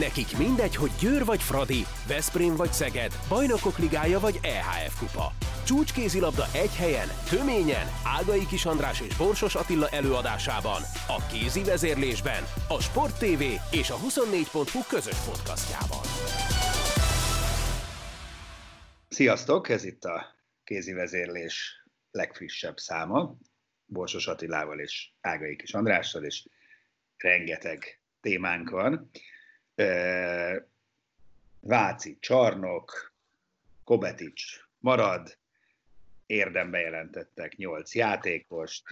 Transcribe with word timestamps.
Nekik 0.00 0.36
mindegy, 0.38 0.76
hogy 0.76 0.90
Győr 1.00 1.24
vagy 1.24 1.42
Fradi, 1.42 1.84
Veszprém 2.08 2.56
vagy 2.56 2.72
Szeged, 2.72 3.12
Bajnokok 3.28 3.78
Ligája 3.78 4.18
vagy 4.18 4.38
EHF 4.42 4.98
Kupa. 4.98 5.32
Csúcskézilabda 5.66 6.44
egy 6.54 6.74
helyen, 6.74 7.08
töményen, 7.30 7.86
Ágai 8.18 8.46
Kis 8.46 8.64
András 8.64 9.00
és 9.00 9.16
Borsos 9.16 9.54
Attila 9.54 9.88
előadásában, 9.88 10.82
a 11.08 11.26
kézi 11.32 11.64
vezérlésben, 11.64 12.42
a 12.68 12.80
Sport 12.80 13.18
TV 13.18 13.42
és 13.70 13.90
a 13.90 13.96
24.hu 13.96 14.80
közös 14.88 15.18
podcastjában. 15.28 16.04
Sziasztok, 19.08 19.68
ez 19.68 19.84
itt 19.84 20.04
a 20.04 20.36
kézi 20.64 20.92
vezérlés 20.92 21.84
legfrissebb 22.10 22.76
száma, 22.76 23.36
Borsos 23.84 24.26
Attilával 24.26 24.78
és 24.78 25.10
Ágai 25.20 25.56
Kis 25.56 25.74
Andrással, 25.74 26.24
és 26.24 26.48
rengeteg 27.16 28.00
témánk 28.20 28.70
van. 28.70 29.10
Váci, 31.60 32.18
Csarnok, 32.20 33.14
Kobetics 33.84 34.42
marad, 34.78 35.38
érdembe 36.26 36.78
jelentettek 36.78 37.56
nyolc 37.56 37.94
játékost, 37.94 38.82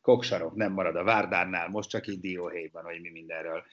Koksarok 0.00 0.54
nem 0.54 0.72
marad 0.72 0.96
a 0.96 1.04
Várdárnál, 1.04 1.68
most 1.68 1.88
csak 1.88 2.06
így 2.06 2.20
dióhéjban, 2.20 2.84
hogy 2.84 3.00
mi 3.00 3.10
mindenről 3.10 3.64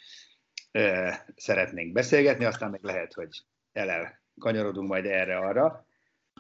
szeretnénk 1.36 1.92
beszélgetni, 1.92 2.46
aztán 2.46 2.70
meg 2.70 2.84
lehet, 2.84 3.14
hogy 3.14 3.44
elel 3.72 4.22
kanyarodunk 4.40 4.90
majd 4.90 5.06
erre-arra. 5.06 5.86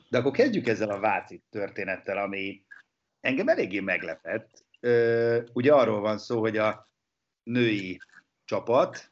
De 0.09 0.17
akkor 0.17 0.31
kezdjük 0.31 0.67
ezzel 0.67 0.89
a 0.89 0.99
Váci 0.99 1.43
történettel, 1.49 2.17
ami 2.17 2.63
engem 3.21 3.47
eléggé 3.47 3.79
meglepett. 3.79 4.65
Ugye 5.53 5.73
arról 5.73 5.99
van 5.99 6.17
szó, 6.17 6.39
hogy 6.39 6.57
a 6.57 6.89
női 7.43 7.99
csapat, 8.45 9.11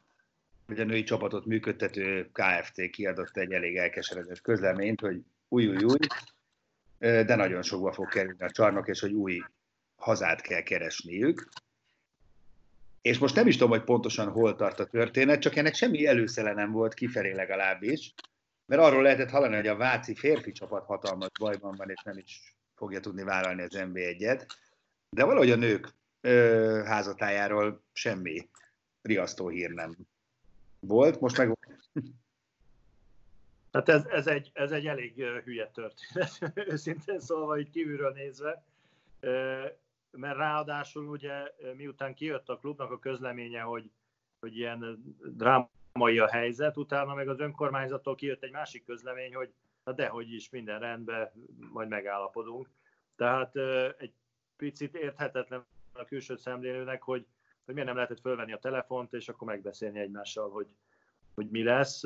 vagy 0.71 0.79
a 0.79 0.83
női 0.83 1.03
csapatot 1.03 1.45
működtető 1.45 2.29
KFT 2.31 2.89
kiadott 2.89 3.37
egy 3.37 3.51
elég 3.51 3.77
elkeseredett 3.77 4.41
közleményt, 4.41 4.99
hogy 4.99 5.21
új, 5.47 5.67
új, 5.67 5.83
új, 5.83 5.97
de 6.99 7.35
nagyon 7.35 7.61
sokba 7.61 7.91
fog 7.91 8.07
kerülni 8.07 8.43
a 8.43 8.51
csarnok, 8.51 8.87
és 8.87 8.99
hogy 8.99 9.11
új 9.11 9.41
hazát 9.95 10.41
kell 10.41 10.61
keresniük. 10.61 11.49
És 13.01 13.17
most 13.17 13.35
nem 13.35 13.47
is 13.47 13.53
tudom, 13.53 13.69
hogy 13.69 13.83
pontosan 13.83 14.29
hol 14.29 14.55
tart 14.55 14.79
a 14.79 14.85
történet, 14.85 15.41
csak 15.41 15.55
ennek 15.55 15.75
semmi 15.75 16.07
előszele 16.07 16.53
nem 16.53 16.71
volt, 16.71 16.93
kifelé 16.93 17.31
legalábbis, 17.31 18.13
mert 18.65 18.81
arról 18.81 19.01
lehetett 19.01 19.29
hallani, 19.29 19.55
hogy 19.55 19.67
a 19.67 19.75
Váci 19.75 20.15
férfi 20.15 20.51
csapat 20.51 20.85
hatalmas 20.85 21.29
bajban 21.39 21.75
van, 21.75 21.89
és 21.89 22.01
nem 22.03 22.17
is 22.17 22.55
fogja 22.75 22.99
tudni 22.99 23.23
vállalni 23.23 23.61
az 23.61 23.73
NB1-et, 23.73 24.45
de 25.09 25.23
valahogy 25.23 25.51
a 25.51 25.55
nők 25.55 25.93
ö, 26.21 26.81
házatájáról 26.85 27.83
semmi 27.93 28.49
riasztó 29.01 29.47
hír 29.47 29.69
nem 29.69 29.95
volt, 30.81 31.19
most 31.19 31.37
meg... 31.37 31.57
Hát 33.71 33.89
ez, 33.89 34.05
ez, 34.05 34.27
egy, 34.27 34.51
ez 34.53 34.71
egy 34.71 34.87
elég 34.87 35.13
hülye 35.43 35.67
történet, 35.67 36.57
őszintén 36.71 37.19
szólva, 37.19 37.59
így 37.59 37.69
kívülről 37.69 38.11
nézve, 38.11 38.63
mert 40.11 40.37
ráadásul 40.37 41.07
ugye 41.07 41.53
miután 41.75 42.13
kijött 42.13 42.49
a 42.49 42.57
klubnak 42.57 42.91
a 42.91 42.99
közleménye, 42.99 43.61
hogy, 43.61 43.91
hogy 44.39 44.57
ilyen 44.57 45.03
drámai 45.23 46.19
a 46.19 46.27
helyzet, 46.27 46.77
utána 46.77 47.13
meg 47.13 47.27
az 47.27 47.39
önkormányzattól 47.39 48.15
kijött 48.15 48.43
egy 48.43 48.51
másik 48.51 48.85
közlemény, 48.85 49.35
hogy 49.35 49.53
na 49.83 49.91
dehogy 49.91 50.33
is 50.33 50.49
minden 50.49 50.79
rendben, 50.79 51.31
majd 51.71 51.89
megállapodunk. 51.89 52.69
Tehát 53.15 53.55
egy 53.97 54.13
picit 54.55 54.95
érthetetlen 54.95 55.65
a 55.93 56.05
külső 56.05 56.35
szemlélőnek, 56.35 57.01
hogy, 57.01 57.25
hogy 57.65 57.73
miért 57.73 57.87
nem 57.87 57.95
lehetett 57.95 58.19
fölvenni 58.19 58.53
a 58.53 58.59
telefont, 58.59 59.13
és 59.13 59.29
akkor 59.29 59.47
megbeszélni 59.47 59.99
egymással, 59.99 60.49
hogy, 60.49 60.67
hogy 61.33 61.49
mi 61.49 61.63
lesz. 61.63 62.03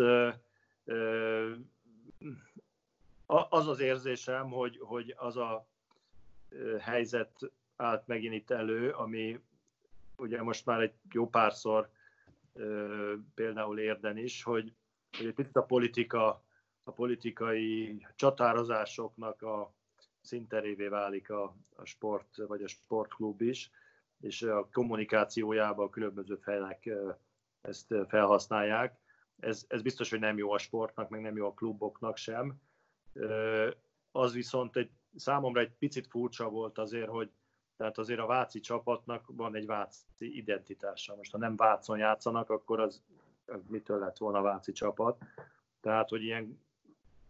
Az 3.50 3.68
az 3.68 3.80
érzésem, 3.80 4.50
hogy, 4.50 4.80
hogy 4.82 5.14
az 5.18 5.38
a 5.38 5.68
helyzet 6.80 7.52
állt 7.76 8.08
megint 8.08 8.34
itt 8.34 8.52
elő, 8.52 8.90
ami 8.90 9.40
ugye 10.18 10.42
most 10.42 10.66
már 10.66 10.82
egy 10.82 10.94
jó 11.12 11.30
párszor 11.30 11.90
például 13.34 13.80
érden 13.80 14.18
is, 14.18 14.44
hogy, 14.44 14.74
hogy 15.18 15.26
egy 15.26 15.34
picit 15.34 15.56
a 15.56 15.64
politika, 15.64 16.44
a 16.84 16.92
politikai 16.92 18.06
csatározásoknak 18.16 19.42
a 19.42 19.74
szinterévé 20.22 20.88
válik 20.88 21.30
a, 21.30 21.56
a 21.76 21.86
sport, 21.86 22.36
vagy 22.36 22.64
a 22.64 22.68
sportklub 22.68 23.42
is, 23.42 23.72
és 24.26 24.42
a 24.42 24.70
kommunikációjában 24.72 25.86
a 25.86 25.90
különböző 25.90 26.36
felek 26.36 26.90
ezt 27.62 27.96
felhasználják. 28.08 29.00
Ez, 29.40 29.66
ez 29.68 29.82
biztos, 29.82 30.10
hogy 30.10 30.20
nem 30.20 30.38
jó 30.38 30.52
a 30.52 30.58
sportnak, 30.58 31.10
meg 31.10 31.22
nem 31.22 31.36
jó 31.36 31.48
a 31.48 31.54
kluboknak 31.54 32.18
sem. 32.18 32.62
Az 34.12 34.34
viszont 34.34 34.76
egy, 34.76 34.90
számomra 35.16 35.60
egy 35.60 35.72
picit 35.72 36.08
furcsa 36.08 36.50
volt 36.50 36.78
azért, 36.78 37.10
hogy 37.10 37.30
tehát 37.78 37.98
azért 37.98 38.20
a 38.20 38.26
Váci 38.26 38.60
csapatnak 38.60 39.26
van 39.28 39.56
egy 39.56 39.66
Váci 39.66 40.06
identitása. 40.20 41.16
Most 41.16 41.32
ha 41.32 41.38
nem 41.38 41.56
Vácon 41.56 41.98
játszanak, 41.98 42.50
akkor 42.50 42.80
az, 42.80 43.04
az 43.46 43.62
mitől 43.68 44.00
lett 44.00 44.18
volna 44.18 44.38
a 44.38 44.42
Váci 44.42 44.72
csapat. 44.72 45.24
Tehát, 45.82 46.10
hogy 46.10 46.24
ilyen 46.24 46.64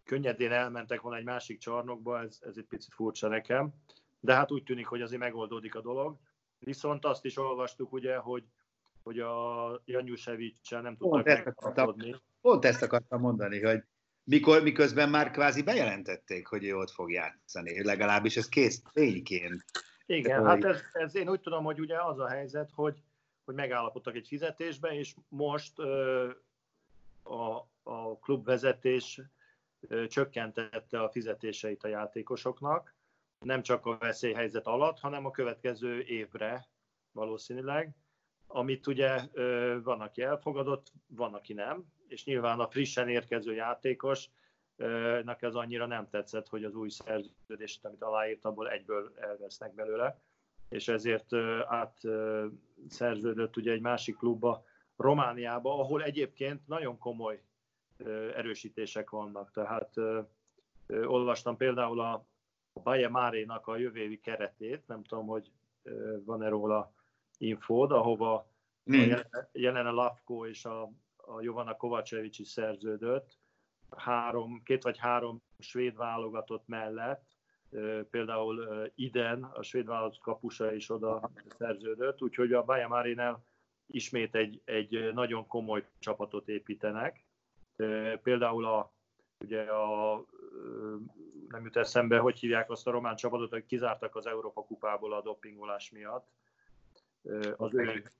könnyedén 0.04 0.52
elmentek 0.52 1.00
volna 1.00 1.18
egy 1.18 1.24
másik 1.24 1.58
csarnokba, 1.58 2.20
ez, 2.20 2.38
ez 2.42 2.56
egy 2.56 2.66
picit 2.66 2.94
furcsa 2.94 3.28
nekem. 3.28 3.74
De 4.20 4.34
hát 4.34 4.52
úgy 4.52 4.62
tűnik, 4.62 4.86
hogy 4.86 5.02
azért 5.02 5.20
megoldódik 5.20 5.74
a 5.74 5.80
dolog. 5.80 6.16
Viszont 6.66 7.04
azt 7.04 7.24
is 7.24 7.36
olvastuk 7.36 7.92
ugye, 7.92 8.16
hogy, 8.16 8.44
hogy 9.02 9.18
a 9.18 9.80
Janjusevicsel 9.84 10.80
nem 10.80 10.96
tudtak 10.96 11.24
megállapodni. 11.24 12.14
Pont 12.40 12.64
ezt 12.64 12.82
akartam 12.82 13.20
mondani, 13.20 13.62
hogy 13.62 13.82
mikor, 14.24 14.62
miközben 14.62 15.08
már 15.08 15.30
kvázi 15.30 15.62
bejelentették, 15.62 16.46
hogy 16.46 16.64
ő 16.64 16.76
ott 16.76 16.90
fog 16.90 17.10
játszani, 17.10 17.84
legalábbis 17.84 18.36
ez 18.36 18.48
kész 18.48 18.82
tényként. 18.92 19.64
Igen, 20.06 20.44
hát 20.44 20.64
ez, 20.64 20.80
ez 20.92 21.14
én 21.14 21.28
úgy 21.28 21.40
tudom, 21.40 21.64
hogy 21.64 21.80
ugye 21.80 22.02
az 22.02 22.18
a 22.18 22.28
helyzet, 22.28 22.70
hogy, 22.74 23.02
hogy 23.44 23.54
megállapodtak 23.54 24.14
egy 24.14 24.26
fizetésbe, 24.26 24.88
és 24.88 25.14
most 25.28 25.78
ö, 25.78 26.30
a, 27.22 27.68
a 27.82 28.18
klubvezetés 28.18 29.20
ö, 29.80 30.06
csökkentette 30.06 31.02
a 31.02 31.10
fizetéseit 31.10 31.84
a 31.84 31.88
játékosoknak, 31.88 32.95
nem 33.38 33.62
csak 33.62 33.86
a 33.86 33.98
veszélyhelyzet 33.98 34.66
alatt, 34.66 34.98
hanem 34.98 35.26
a 35.26 35.30
következő 35.30 36.02
évre 36.02 36.68
valószínűleg, 37.12 37.94
amit 38.46 38.86
ugye 38.86 39.20
van, 39.82 40.00
aki 40.00 40.22
elfogadott, 40.22 40.92
van, 41.06 41.34
aki 41.34 41.52
nem, 41.52 41.84
és 42.08 42.24
nyilván 42.24 42.60
a 42.60 42.68
frissen 42.68 43.08
érkező 43.08 43.54
játékos 43.54 44.30
nak 45.22 45.42
ez 45.42 45.54
annyira 45.54 45.86
nem 45.86 46.08
tetszett, 46.08 46.48
hogy 46.48 46.64
az 46.64 46.74
új 46.74 46.88
szerződést, 46.88 47.84
amit 47.84 48.02
aláírt, 48.02 48.44
abból 48.44 48.70
egyből 48.70 49.12
elvesznek 49.20 49.74
belőle, 49.74 50.20
és 50.68 50.88
ezért 50.88 51.32
át 51.66 52.00
szerződött 52.88 53.56
ugye 53.56 53.72
egy 53.72 53.80
másik 53.80 54.16
klubba, 54.16 54.64
Romániába, 54.96 55.78
ahol 55.78 56.02
egyébként 56.02 56.66
nagyon 56.66 56.98
komoly 56.98 57.42
erősítések 58.34 59.10
vannak. 59.10 59.50
Tehát 59.50 59.94
olvastam 60.88 61.56
például 61.56 62.00
a 62.00 62.26
Baje 62.82 63.08
Márénak 63.08 63.66
a 63.66 63.76
jövő 63.76 64.00
évi 64.00 64.20
keretét, 64.20 64.86
nem 64.86 65.02
tudom, 65.02 65.26
hogy 65.26 65.50
van-e 66.24 66.48
róla 66.48 66.92
infód, 67.38 67.92
ahova 67.92 68.34
a 68.34 68.48
Jelena 69.52 69.90
Lavko 69.90 70.46
és 70.46 70.64
a, 70.64 70.82
a 71.16 71.40
Jovana 71.40 71.76
Kovacevic 71.76 72.38
is 72.38 72.48
szerződött, 72.48 73.38
három, 73.96 74.62
két 74.64 74.82
vagy 74.82 74.98
három 74.98 75.42
svéd 75.58 75.96
válogatott 75.96 76.66
mellett, 76.66 77.36
például 78.10 78.86
Iden, 78.94 79.42
a 79.42 79.62
svéd 79.62 79.86
válogatott 79.86 80.20
kapusa 80.20 80.72
is 80.72 80.90
oda 80.90 81.30
szerződött, 81.58 82.22
úgyhogy 82.22 82.52
a 82.52 82.64
Bayern 82.64 82.88
Marinel 82.88 83.44
ismét 83.86 84.34
egy, 84.34 84.60
egy 84.64 85.12
nagyon 85.14 85.46
komoly 85.46 85.88
csapatot 85.98 86.48
építenek. 86.48 87.26
Például 88.22 88.64
a, 88.64 88.92
ugye 89.44 89.62
a, 89.62 90.24
nem 91.48 91.64
jut 91.64 91.76
eszembe, 91.76 92.18
hogy 92.18 92.38
hívják 92.38 92.70
azt 92.70 92.86
a 92.86 92.90
román 92.90 93.16
csapatot, 93.16 93.50
hogy 93.50 93.66
kizártak 93.66 94.16
az 94.16 94.26
Európa 94.26 94.64
kupából 94.64 95.12
a 95.12 95.22
dopingolás 95.22 95.90
miatt. 95.90 96.28
Az 97.56 97.74
ő 97.74 98.12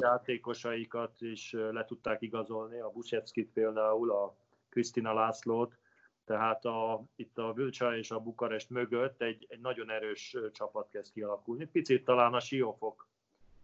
játékosaikat 0.00 1.20
is 1.20 1.52
le 1.52 1.84
tudták 1.84 2.22
igazolni, 2.22 2.80
a 2.80 2.90
Busevskit 2.90 3.52
például, 3.52 4.10
a 4.10 4.36
Krisztina 4.68 5.14
Lászlót, 5.14 5.76
tehát 6.24 6.64
a, 6.64 7.04
itt 7.16 7.38
a 7.38 7.52
Vilcsa 7.52 7.96
és 7.96 8.10
a 8.10 8.20
Bukarest 8.20 8.70
mögött 8.70 9.22
egy, 9.22 9.46
egy 9.48 9.60
nagyon 9.60 9.90
erős 9.90 10.36
csapat 10.52 10.88
kezd 10.90 11.12
kialakulni. 11.12 11.66
Picit 11.66 12.04
talán 12.04 12.34
a 12.34 12.40
Siófok 12.40 13.08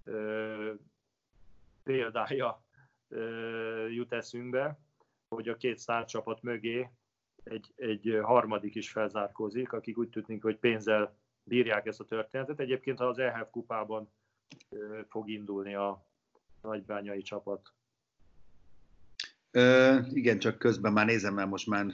ö, 0.05 0.73
példája 1.83 2.63
ö, 3.09 3.89
jut 3.89 4.13
eszünkbe, 4.13 4.79
hogy 5.29 5.49
a 5.49 5.57
két 5.57 6.07
csapat 6.07 6.43
mögé 6.43 6.91
egy, 7.45 7.73
egy 7.77 8.19
harmadik 8.23 8.75
is 8.75 8.91
felzárkózik, 8.91 9.73
akik 9.73 9.99
úgy 9.99 10.09
tűnik, 10.09 10.43
hogy 10.43 10.57
pénzzel 10.57 11.17
bírják 11.45 11.87
ezt 11.87 12.01
a 12.01 12.05
történetet. 12.05 12.61
Egyébként 12.61 13.01
az 13.01 13.19
EHF 13.19 13.51
kupában 13.51 14.13
fog 15.09 15.31
indulni 15.31 15.75
a 15.75 16.07
nagybányai 16.63 17.23
csapat. 17.23 17.73
Ö, 19.51 19.99
igen, 20.11 20.39
csak 20.39 20.59
közben 20.59 20.93
már 20.93 21.07
nézem, 21.07 21.35
mert 21.35 21.49
most 21.49 21.67
már 21.67 21.87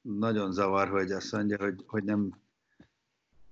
nagyon 0.00 0.52
zavar, 0.52 0.88
hogy 0.88 1.10
azt 1.10 1.32
mondja, 1.32 1.56
hogy, 1.58 1.84
hogy 1.86 2.04
nem, 2.04 2.40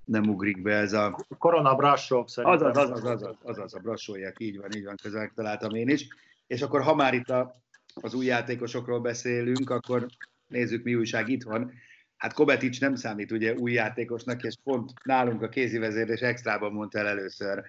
nem 0.05 0.29
ugrik 0.29 0.63
be 0.63 0.75
ez 0.75 0.93
a... 0.93 1.19
Korona 1.39 1.75
Brassov 1.75 2.27
szerintem. 2.27 2.69
Azaz, 2.69 2.91
azaz, 2.91 3.05
azaz, 3.05 3.37
azaz 3.43 3.75
a 3.75 3.79
Brassóiak, 3.79 4.41
így 4.41 4.59
van, 4.59 4.73
így 4.73 4.85
van, 4.85 4.97
közel 5.03 5.33
találtam 5.35 5.75
én 5.75 5.89
is. 5.89 6.09
És 6.47 6.63
akkor 6.63 6.83
ha 6.83 6.95
már 6.95 7.15
itt 7.15 7.31
a, 7.31 7.63
az 7.95 8.15
új 8.15 8.25
játékosokról 8.25 9.01
beszélünk, 9.01 9.71
akkor 9.71 10.07
nézzük, 10.49 10.85
mi 10.85 10.95
újság 10.95 11.29
itt 11.29 11.43
van. 11.43 11.73
Hát 12.17 12.33
Kobetics 12.33 12.81
nem 12.81 12.95
számít 12.95 13.33
ugye 13.33 13.55
új 13.55 13.73
játékosnak, 13.73 14.43
és 14.43 14.55
pont 14.65 14.93
nálunk 15.05 15.43
a 15.43 15.49
kézivezérés 15.49 16.21
extrában 16.21 16.73
mondta 16.73 16.99
el 16.99 17.07
először 17.07 17.65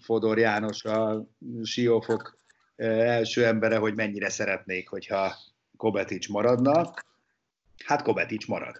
Fodor 0.00 0.38
János, 0.38 0.84
a 0.84 1.26
Siófok 1.62 2.38
első 2.76 3.46
embere, 3.46 3.76
hogy 3.76 3.94
mennyire 3.94 4.28
szeretnék, 4.28 4.88
hogyha 4.88 5.34
Kobetics 5.76 6.28
maradna. 6.28 6.94
Hát 7.84 8.02
Kobetics 8.02 8.46
marad. 8.46 8.78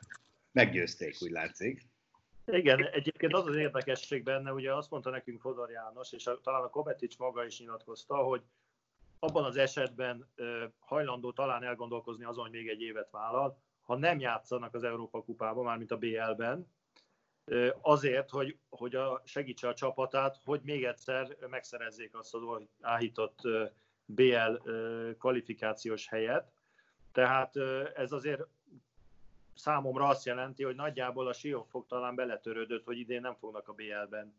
Meggyőzték, 0.53 1.17
úgy 1.21 1.31
látszik. 1.31 1.87
Igen, 2.47 2.89
egyébként 2.93 3.33
az 3.33 3.47
az 3.47 3.57
érdekesség 3.57 4.23
benne, 4.23 4.53
ugye 4.53 4.75
azt 4.75 4.91
mondta 4.91 5.11
nekünk 5.11 5.41
Fodor 5.41 5.71
János, 5.71 6.13
és 6.13 6.27
a, 6.27 6.41
talán 6.41 6.63
a 6.63 6.69
Kobetics 6.69 7.19
maga 7.19 7.45
is 7.45 7.59
nyilatkozta, 7.59 8.17
hogy 8.17 8.43
abban 9.25 9.45
az 9.45 9.57
esetben 9.57 10.29
hajlandó 10.79 11.33
talán 11.33 11.63
elgondolkozni 11.63 12.25
azon, 12.25 12.45
hogy 12.45 12.53
még 12.53 12.69
egy 12.69 12.81
évet 12.81 13.11
vállal, 13.11 13.59
ha 13.83 13.97
nem 13.97 14.21
játszanak 14.21 14.75
az 14.75 14.83
Európa 14.83 15.23
kupában, 15.23 15.65
mármint 15.65 15.91
a 15.91 15.97
BL-ben, 15.97 16.73
azért, 17.81 18.31
hogy, 18.31 18.59
hogy 18.69 18.95
a, 18.95 19.23
segítse 19.25 19.69
a 19.69 19.75
csapatát, 19.75 20.41
hogy 20.45 20.61
még 20.63 20.85
egyszer 20.85 21.37
megszerezzék 21.51 22.15
azt 22.15 22.35
az 22.35 22.63
áhított 22.81 23.41
BL 24.05 24.55
kvalifikációs 25.19 26.09
helyet. 26.09 26.53
Tehát 27.13 27.57
ez 27.95 28.13
azért 28.13 28.47
számomra 29.55 30.09
azt 30.09 30.25
jelenti, 30.25 30.65
hogy 30.65 30.75
nagyjából 30.75 31.27
a 31.27 31.33
Siófok 31.33 31.87
talán 31.87 32.15
beletörődött, 32.15 32.85
hogy 32.85 32.99
idén 32.99 33.21
nem 33.21 33.35
fognak 33.35 33.69
a 33.69 33.73
BL-ben 33.73 34.35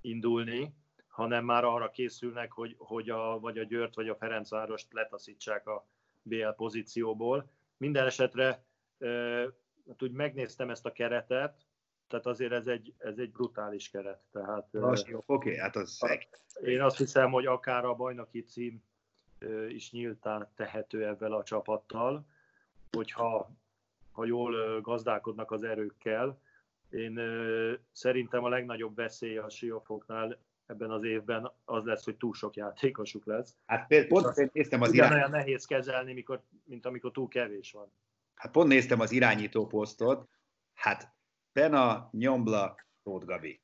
indulni, 0.00 0.74
hanem 1.12 1.44
már 1.44 1.64
arra 1.64 1.90
készülnek, 1.90 2.52
hogy, 2.52 2.74
hogy 2.78 3.10
a, 3.10 3.40
vagy 3.40 3.58
a 3.58 3.64
Győrt, 3.64 3.94
vagy 3.94 4.08
a 4.08 4.14
Ferencvárost 4.14 4.92
letaszítsák 4.92 5.66
a 5.66 5.86
BL 6.22 6.48
pozícióból. 6.48 7.50
Minden 7.76 8.06
esetre 8.06 8.64
hát 9.88 10.02
úgy 10.02 10.12
megnéztem 10.12 10.70
ezt 10.70 10.86
a 10.86 10.92
keretet, 10.92 11.66
tehát 12.08 12.26
azért 12.26 12.52
ez 12.52 12.66
egy, 12.66 12.94
ez 12.98 13.18
egy 13.18 13.30
brutális 13.30 13.90
keret. 13.90 14.20
Tehát, 14.32 14.68
oké, 14.72 15.22
okay, 15.26 15.56
hát 15.56 15.76
az 15.76 15.90
szeg. 15.90 16.28
Én 16.64 16.82
azt 16.82 16.96
hiszem, 16.96 17.30
hogy 17.30 17.46
akár 17.46 17.84
a 17.84 17.94
bajnoki 17.94 18.42
cím 18.42 18.82
is 19.68 19.90
nyíltán 19.90 20.48
tehető 20.56 21.06
ebben 21.06 21.32
a 21.32 21.42
csapattal, 21.42 22.26
hogyha 22.90 23.50
ha 24.12 24.24
jól 24.24 24.80
gazdálkodnak 24.80 25.50
az 25.50 25.62
erőkkel. 25.62 26.40
Én 26.90 27.20
szerintem 27.92 28.44
a 28.44 28.48
legnagyobb 28.48 28.96
veszély 28.96 29.38
a 29.38 29.48
Siófoknál 29.48 30.38
ebben 30.72 30.90
az 30.90 31.04
évben 31.04 31.52
az 31.64 31.84
lesz, 31.84 32.04
hogy 32.04 32.16
túl 32.16 32.34
sok 32.34 32.56
játékosuk 32.56 33.26
lesz. 33.26 33.54
Hát 33.66 33.86
például 33.86 34.22
pont 34.22 34.52
néztem 34.52 34.82
az 34.82 34.92
irány... 34.92 35.12
olyan 35.12 35.30
nehéz 35.30 35.64
kezelni, 35.64 36.12
mikor, 36.12 36.42
mint 36.64 36.86
amikor 36.86 37.10
túl 37.10 37.28
kevés 37.28 37.72
van. 37.72 37.92
Hát 38.34 38.52
pont 38.52 38.68
néztem 38.68 39.00
az 39.00 39.12
irányító 39.12 39.66
posztot, 39.66 40.28
hát 40.74 41.12
Pena, 41.52 42.08
Nyombla, 42.12 42.74
Tóth 43.02 43.26
Gabi. 43.26 43.60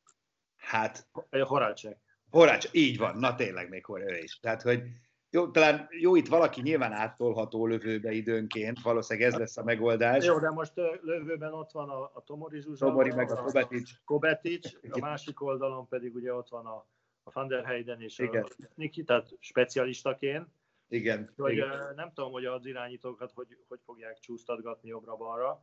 Hát... 0.57 1.09
Horácsek. 1.31 1.99
Horács, 2.31 2.69
így 2.73 2.99
van, 2.99 3.17
na 3.17 3.35
tényleg 3.35 3.69
még 3.69 3.85
ő 3.89 4.17
is. 4.17 4.39
Tehát, 4.39 4.63
hogy 4.63 4.83
jó, 5.31 5.51
talán 5.51 5.87
jó, 5.91 6.17
itt 6.17 6.29
valaki 6.29 6.61
nyilván 6.61 6.93
áttolható 6.93 7.67
lövőbe 7.67 8.13
időnként, 8.13 8.81
valószínűleg 8.83 9.29
ez 9.29 9.39
lesz 9.39 9.57
a 9.57 9.65
megoldás. 9.65 10.25
Jó, 10.25 10.39
de 10.39 10.51
most 10.51 10.73
lövőben 11.01 11.53
ott 11.53 11.71
van 11.71 11.89
a, 11.89 12.03
a 12.03 12.23
Tomori 12.25 12.61
Zsuzsa, 12.61 12.87
Tomori 12.87 13.13
meg 13.13 13.31
a 13.31 13.43
Kobetics. 13.43 13.91
Kobetics, 14.05 14.73
a 14.91 14.99
másik 14.99 15.43
oldalon 15.43 15.89
pedig 15.89 16.15
ugye 16.15 16.35
ott 16.35 16.49
van 16.49 16.67
a, 16.67 16.87
a 17.29 17.31
Van 17.33 17.49
der 17.49 17.65
Heyden 17.65 18.03
és 18.03 18.19
igen. 18.19 18.43
a 18.43 18.65
Niki, 18.75 19.05
tehát 19.05 19.37
specialistaként. 19.41 20.47
Igen. 20.89 21.33
Hogy, 21.37 21.53
igen. 21.53 21.93
Nem 21.95 22.13
tudom, 22.13 22.33
hogy 22.33 22.45
az 22.45 22.67
irányítókat 22.67 23.33
hogy, 23.35 23.59
hogy 23.69 23.81
fogják 23.85 24.19
csúsztatgatni 24.19 24.89
jobbra-balra. 24.89 25.63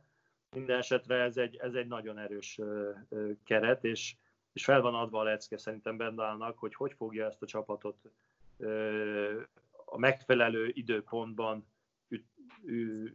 Minden 0.50 0.78
esetre 0.78 1.22
ez 1.22 1.36
egy, 1.36 1.56
ez 1.56 1.74
egy 1.74 1.86
nagyon 1.86 2.18
erős 2.18 2.60
keret, 3.44 3.84
és, 3.84 4.14
és 4.52 4.64
fel 4.64 4.80
van 4.80 4.94
adva 4.94 5.20
a 5.20 5.22
lecke 5.22 5.58
szerintem 5.58 5.96
Bendálnak, 5.96 6.58
hogy 6.58 6.74
hogy 6.74 6.92
fogja 6.92 7.26
ezt 7.26 7.42
a 7.42 7.46
csapatot 7.46 7.96
a 9.84 9.98
megfelelő 9.98 10.70
időpontban 10.72 11.66
üt, 12.08 12.24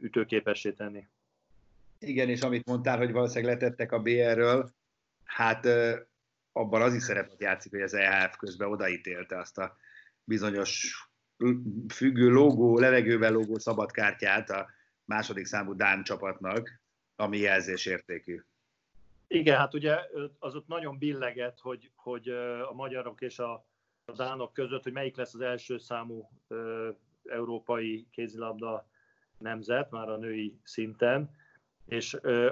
ütőképessé 0.02 0.72
tenni. 0.72 1.08
Igen, 2.00 2.30
és 2.30 2.42
amit 2.42 2.66
mondtál, 2.66 2.98
hogy 2.98 3.12
valószínűleg 3.12 3.54
letettek 3.54 3.92
a 3.92 4.02
BR-ről, 4.02 4.72
hát 5.24 5.68
abban 6.52 6.82
az 6.82 6.94
is 6.94 7.04
szerepet 7.04 7.42
játszik, 7.42 7.72
hogy 7.72 7.82
az 7.82 7.94
EHF 7.94 8.36
közben 8.36 8.72
odaítélte 8.72 9.40
azt 9.40 9.58
a 9.58 9.76
bizonyos 10.24 10.96
függő 11.94 12.30
logó, 12.30 12.80
levegővel 12.80 13.32
logó 13.32 13.58
szabadkártyát 13.58 14.50
a 14.50 14.70
második 15.06 15.46
számú 15.46 15.76
Dán 15.76 16.04
csapatnak, 16.04 16.82
ami 17.16 17.38
jelzésértékű. 17.38 18.42
Igen, 19.28 19.58
hát 19.58 19.74
ugye 19.74 19.98
az 20.40 20.56
ott 20.56 20.68
nagyon 20.68 20.98
billeget, 20.98 21.60
hogy, 21.60 21.92
hogy 21.96 22.30
a 22.70 22.74
magyarok 22.74 23.22
és 23.22 23.40
a, 23.40 23.66
a 24.06 24.12
dánok 24.12 24.54
között, 24.54 24.84
hogy 24.84 24.92
melyik 24.92 25.16
lesz 25.16 25.34
az 25.34 25.42
első 25.42 25.78
számú 25.78 26.30
ö, 26.48 26.90
európai 27.24 28.08
kézilabda 28.12 28.88
nemzet, 29.38 29.92
már 29.92 30.10
a 30.10 30.18
női 30.18 30.60
szinten, 30.64 31.30
és 31.86 32.18
ö, 32.22 32.50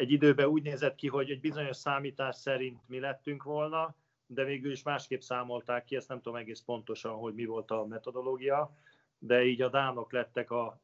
egy 0.00 0.10
időben 0.10 0.46
úgy 0.46 0.62
nézett 0.62 0.94
ki, 0.94 1.08
hogy 1.08 1.30
egy 1.30 1.40
bizonyos 1.40 1.76
számítás 1.76 2.36
szerint 2.36 2.88
mi 2.88 3.00
lettünk 3.00 3.42
volna, 3.42 3.94
de 4.26 4.44
végül 4.44 4.70
is 4.70 4.82
másképp 4.82 5.20
számolták 5.20 5.84
ki, 5.84 5.96
ezt 5.96 6.08
nem 6.08 6.20
tudom 6.20 6.38
egész 6.38 6.60
pontosan, 6.60 7.14
hogy 7.14 7.34
mi 7.34 7.44
volt 7.44 7.70
a 7.70 7.84
metodológia, 7.84 8.74
de 9.18 9.44
így 9.44 9.62
a 9.62 9.68
dánok 9.68 10.12
lettek 10.12 10.50
a, 10.50 10.80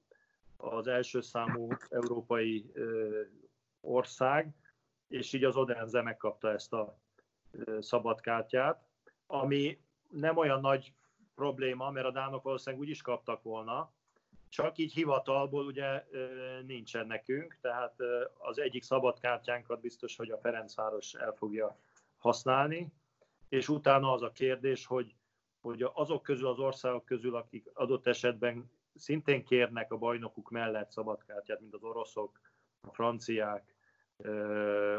az 0.56 0.86
első 0.86 1.20
számú 1.20 1.68
európai 1.88 2.70
ö, 2.72 3.20
ország, 3.80 4.54
és 5.08 5.32
így 5.32 5.44
az 5.44 5.56
Odense 5.56 6.02
megkapta 6.02 6.52
ezt 6.52 6.72
a 6.72 6.98
ö, 7.50 7.80
szabadkártyát, 7.80 8.82
ami 9.26 9.80
nem 10.08 10.36
olyan 10.36 10.60
nagy 10.60 10.92
probléma, 11.34 11.90
mert 11.90 12.06
a 12.06 12.10
dánok 12.10 12.42
valószínűleg 12.42 12.84
úgy 12.84 12.90
is 12.90 13.02
kaptak 13.02 13.42
volna, 13.42 13.92
csak 14.48 14.78
így 14.78 14.92
hivatalból 14.92 15.66
ugye 15.66 16.04
nincsen 16.66 17.06
nekünk, 17.06 17.58
tehát 17.60 17.94
az 18.38 18.58
egyik 18.58 18.82
szabadkártyánkat 18.82 19.80
biztos, 19.80 20.16
hogy 20.16 20.30
a 20.30 20.38
Ferencváros 20.38 21.14
el 21.14 21.32
fogja 21.32 21.78
használni, 22.18 22.92
és 23.48 23.68
utána 23.68 24.12
az 24.12 24.22
a 24.22 24.32
kérdés, 24.32 24.86
hogy, 24.86 25.14
hogy 25.60 25.90
azok 25.92 26.22
közül 26.22 26.48
az 26.48 26.58
országok 26.58 27.04
közül, 27.04 27.36
akik 27.36 27.70
adott 27.74 28.06
esetben 28.06 28.70
szintén 28.94 29.44
kérnek 29.44 29.92
a 29.92 29.96
bajnokuk 29.98 30.50
mellett 30.50 30.90
szabadkártyát, 30.90 31.60
mint 31.60 31.74
az 31.74 31.82
oroszok, 31.82 32.40
a 32.80 32.92
franciák, 32.92 33.74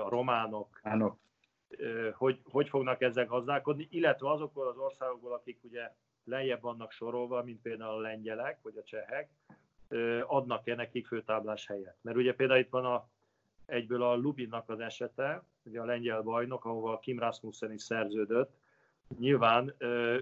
a 0.03 0.09
románok, 0.09 0.79
Ánok. 0.83 1.19
hogy, 2.13 2.39
hogy 2.43 2.69
fognak 2.69 3.01
ezzel 3.01 3.25
gazdálkodni, 3.25 3.87
illetve 3.91 4.29
azokból 4.29 4.67
az 4.67 4.77
országokból, 4.77 5.33
akik 5.33 5.63
ugye 5.63 5.95
lejjebb 6.27 6.61
vannak 6.61 6.91
sorolva, 6.91 7.43
mint 7.43 7.61
például 7.61 7.93
a 7.93 8.01
lengyelek 8.01 8.59
vagy 8.61 8.77
a 8.77 8.83
csehek, 8.83 9.29
adnak-e 10.23 10.75
nekik 10.75 11.07
főtáblás 11.07 11.67
helyet. 11.67 11.97
Mert 12.01 12.17
ugye 12.17 12.33
például 12.33 12.59
itt 12.59 12.69
van 12.69 12.85
a, 12.85 13.09
egyből 13.65 14.03
a 14.03 14.15
Lubinnak 14.15 14.69
az 14.69 14.79
esete, 14.79 15.43
ugye 15.63 15.81
a 15.81 15.85
lengyel 15.85 16.21
bajnok, 16.21 16.65
ahova 16.65 16.99
Kim 16.99 17.19
Rasmussen 17.19 17.71
is 17.71 17.81
szerződött, 17.81 18.55
nyilván 19.19 19.75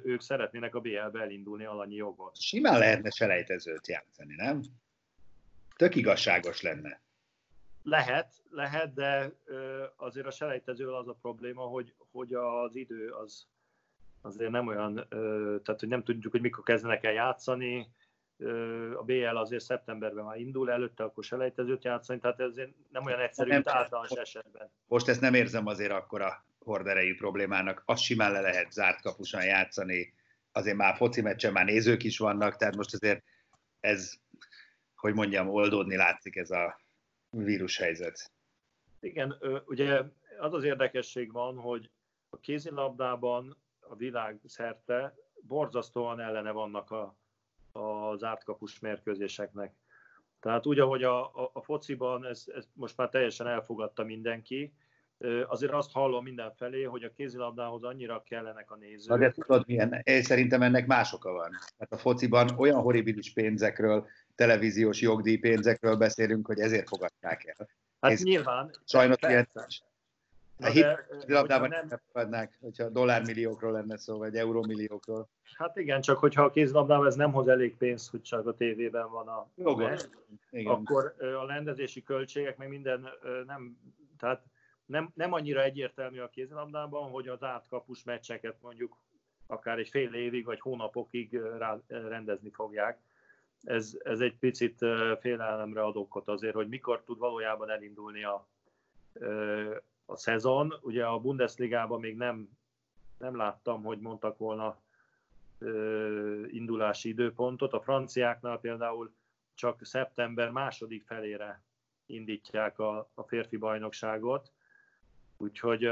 ők 0.03 0.21
szeretnének 0.21 0.75
a 0.75 0.79
BL-be 0.79 1.21
elindulni 1.21 1.65
alanyi 1.65 1.95
jogot. 1.95 2.35
Simán 2.35 2.79
lehetne 2.79 3.09
selejtezőt 3.09 3.88
játszani, 3.88 4.35
nem? 4.35 4.62
Tök 5.75 5.95
igazságos 5.95 6.62
lenne. 6.62 7.01
Lehet, 7.83 8.33
lehet, 8.50 8.93
de 8.93 9.31
azért 9.95 10.25
a 10.25 10.31
selejtezővel 10.31 10.93
az 10.93 11.07
a 11.07 11.17
probléma, 11.21 11.62
hogy, 11.62 11.93
hogy 12.12 12.33
az 12.33 12.75
idő 12.75 13.09
az 13.09 13.47
azért 14.25 14.51
nem 14.51 14.67
olyan, 14.67 15.08
tehát 15.63 15.79
hogy 15.79 15.88
nem 15.88 16.03
tudjuk, 16.03 16.32
hogy 16.32 16.41
mikor 16.41 16.63
kezdenek 16.63 17.03
el 17.03 17.13
játszani, 17.13 17.91
a 18.98 19.03
BL 19.03 19.38
azért 19.38 19.63
szeptemberben 19.63 20.25
már 20.25 20.38
indul, 20.38 20.72
előtte 20.72 21.03
akkor 21.03 21.24
selejtezőt 21.24 21.84
játszani, 21.84 22.20
tehát 22.20 22.39
ez 22.39 22.55
nem 22.89 23.05
olyan 23.05 23.20
egyszerű, 23.20 23.50
nem, 23.50 23.58
mint 23.58 23.70
általános 23.70 24.10
esetben. 24.10 24.72
Most 24.88 25.08
ezt 25.08 25.22
nem 25.22 25.34
érzem 25.34 25.67
azért 25.67 25.91
akkor 25.91 26.22
a 26.22 26.46
horderejű 26.60 27.15
problémának. 27.15 27.82
Azt 27.86 28.03
simán 28.03 28.32
le 28.32 28.41
lehet 28.41 28.72
zárt 28.72 29.01
kapusan 29.01 29.46
játszani, 29.46 30.13
azért 30.51 30.77
már 30.77 30.96
foci 30.96 31.22
meccsen 31.22 31.51
már 31.51 31.65
nézők 31.65 32.03
is 32.03 32.17
vannak, 32.17 32.55
tehát 32.55 32.75
most 32.75 32.94
azért 32.94 33.24
ez, 33.79 34.13
hogy 34.96 35.13
mondjam, 35.13 35.50
oldódni 35.50 35.96
látszik 35.96 36.36
ez 36.36 36.51
a 36.51 36.82
vírushelyzet. 37.29 38.32
Igen, 39.00 39.36
ugye 39.65 40.01
az 40.38 40.53
az 40.53 40.63
érdekesség 40.63 41.32
van, 41.32 41.58
hogy 41.58 41.89
a 42.29 42.39
kézilabdában 42.39 43.58
a 43.89 43.95
világ 43.95 44.39
szerte 44.45 45.15
borzasztóan 45.41 46.19
ellene 46.19 46.51
vannak 46.51 46.91
a, 46.91 47.17
az 47.71 48.23
átkapus 48.23 48.79
mérkőzéseknek. 48.79 49.73
Tehát 50.39 50.65
úgy, 50.65 50.79
ahogy 50.79 51.03
a, 51.03 51.23
a, 51.25 51.49
a 51.53 51.61
fociban 51.61 52.25
ez, 52.25 52.43
ez 52.55 52.67
most 52.73 52.97
már 52.97 53.09
teljesen 53.09 53.47
elfogadta 53.47 54.03
mindenki, 54.03 54.73
azért 55.47 55.71
azt 55.71 55.91
hallom 55.91 56.23
mindenfelé, 56.23 56.83
hogy 56.83 57.03
a 57.03 57.11
kézilabdához 57.11 57.83
annyira 57.83 58.23
kellenek 58.23 58.71
a 58.71 58.75
nézők. 58.75 59.09
Na 59.09 59.17
de 59.17 59.31
tudod 59.31 59.63
milyen? 59.67 60.01
Én 60.03 60.21
szerintem 60.21 60.61
ennek 60.61 60.87
más 60.87 61.13
oka 61.13 61.31
van. 61.31 61.51
Hát 61.77 61.91
a 61.91 61.97
fociban 61.97 62.49
olyan 62.57 62.81
horribilis 62.81 63.33
pénzekről, 63.33 64.07
televíziós 64.35 65.01
jogdíjpénzekről 65.01 65.95
beszélünk, 65.95 66.47
hogy 66.47 66.59
ezért 66.59 66.87
fogadták 66.87 67.45
el. 67.45 67.67
Hát 67.99 68.11
Ez 68.11 68.23
nyilván. 68.23 68.71
Sajnos 68.85 69.17
ilyen 69.19 69.49
a 70.59 70.95
kézilabdában 71.19 71.69
nem 71.69 72.00
fogadnák, 72.12 72.57
hogyha 72.62 72.89
dollármilliókról 72.89 73.71
lenne 73.71 73.97
szó, 73.97 74.17
vagy 74.17 74.35
eurómilliókról. 74.35 75.29
Hát 75.57 75.77
igen, 75.77 76.01
csak 76.01 76.17
hogyha 76.17 76.43
a 76.43 76.50
kézilabdában 76.50 77.07
ez 77.07 77.15
nem 77.15 77.31
hoz 77.31 77.47
elég 77.47 77.77
pénzt, 77.77 78.09
hogy 78.09 78.21
csak 78.21 78.47
a 78.47 78.53
tévében 78.53 79.09
van 79.09 79.27
a 79.27 79.47
Jogos. 79.55 80.01
akkor 80.65 81.15
a 81.19 81.45
rendezési 81.45 82.03
költségek, 82.03 82.57
meg 82.57 82.69
minden 82.69 83.07
nem, 83.45 83.77
tehát 84.17 84.43
nem, 84.85 85.12
nem 85.15 85.33
annyira 85.33 85.63
egyértelmű 85.63 86.19
a 86.19 86.29
kézilabdában, 86.29 87.09
hogy 87.09 87.27
az 87.27 87.43
átkapus 87.43 88.03
meccseket 88.03 88.55
mondjuk 88.62 88.97
akár 89.47 89.77
egy 89.77 89.89
fél 89.89 90.13
évig 90.13 90.45
vagy 90.45 90.59
hónapokig 90.59 91.33
rá, 91.57 91.79
rendezni 91.88 92.50
fogják. 92.50 93.00
Ez, 93.62 93.97
ez 94.03 94.19
egy 94.19 94.38
picit 94.39 94.77
félelemre 95.19 95.83
ad 95.83 95.95
okot 95.95 96.27
azért, 96.27 96.53
hogy 96.53 96.67
mikor 96.67 97.03
tud 97.03 97.17
valójában 97.17 97.69
elindulni 97.69 98.24
a, 98.24 98.47
a 100.05 100.17
szezon. 100.17 100.74
Ugye 100.81 101.05
a 101.05 101.19
Bundesligában 101.19 102.00
még 102.00 102.15
nem, 102.15 102.50
nem 103.17 103.35
láttam, 103.35 103.83
hogy 103.83 104.00
mondtak 104.00 104.38
volna 104.38 104.83
indulási 106.47 107.09
időpontot. 107.09 107.74
A 107.74 107.81
franciáknál 107.81 108.59
például 108.59 109.13
csak 109.53 109.85
szeptember 109.85 110.50
második 110.50 111.05
felére 111.05 111.63
indítják 112.05 112.79
a, 112.79 113.09
a 113.13 113.24
férfi 113.24 113.57
bajnokságot, 113.57 114.51
Úgyhogy 115.38 115.85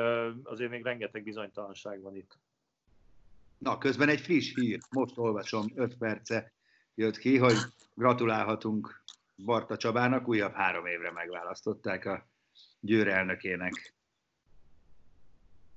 azért 0.43 0.70
még 0.70 0.84
rengeteg 0.84 1.24
bizonytalanság 1.24 2.01
van 2.01 2.15
itt. 2.15 2.38
Na, 3.58 3.77
közben 3.77 4.10
egy 4.10 4.22
friss 4.22 4.53
hír, 4.53 4.79
most 4.89 5.17
olvasom, 5.17 5.72
5 5.75 5.98
perce 5.98 6.53
jött 6.96 7.17
ki, 7.17 7.38
hogy 7.38 7.55
gratulálhatunk 7.93 9.03
Barta 9.36 9.77
Csabának, 9.77 10.27
újabb 10.27 10.53
három 10.53 10.86
évre 10.86 11.12
megválasztották 11.12 12.05
a 12.05 12.27
Győr 12.79 13.08
elnökének. 13.08 13.96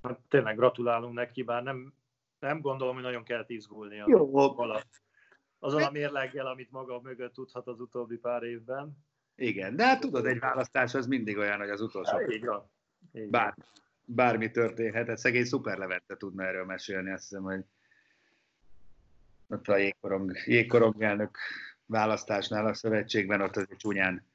Hát, 0.06 0.20
tényleg 0.28 0.56
gratulálunk 0.56 1.14
neki, 1.14 1.42
bár 1.42 1.62
nem, 1.62 1.94
nem 2.38 2.60
gondolom, 2.60 2.94
hogy 2.94 3.02
nagyon 3.02 3.24
kell 3.24 3.44
izgulni 3.46 4.00
a 4.00 4.06
alatt. 4.56 5.02
Azon 5.58 5.82
a 5.82 5.90
mérleggel, 5.90 6.46
amit 6.46 6.70
maga 6.70 7.00
mögött 7.00 7.32
tudhat 7.32 7.66
az 7.66 7.80
utóbbi 7.80 8.16
pár 8.16 8.42
évben. 8.42 9.04
Igen, 9.34 9.76
de 9.76 9.84
hát 9.84 10.00
tudod, 10.00 10.26
egy 10.26 10.38
választás 10.38 10.94
az 10.94 11.06
mindig 11.06 11.36
olyan, 11.36 11.58
hogy 11.58 11.70
az 11.70 11.80
utolsó. 11.80 12.16
Hát, 12.16 12.32
így 12.32 12.44
van. 12.44 12.70
Bár, 13.30 13.54
bármi 14.04 14.50
történhet. 14.50 15.06
Hát 15.06 15.18
szegény 15.18 15.44
Szuper 15.44 15.78
Levente 15.78 16.16
tudna 16.16 16.44
erről 16.44 16.64
mesélni, 16.64 17.12
azt 17.12 17.28
hiszem, 17.28 17.42
hogy 17.42 17.64
ott 19.48 19.68
a 19.68 19.76
jégkorong, 19.76 20.32
jégkorong 20.44 21.02
elnök 21.02 21.38
választásnál 21.86 22.66
a 22.66 22.74
szövetségben 22.74 23.40
ott 23.40 23.56
azért 23.56 23.78
csúnyán, 23.78 24.26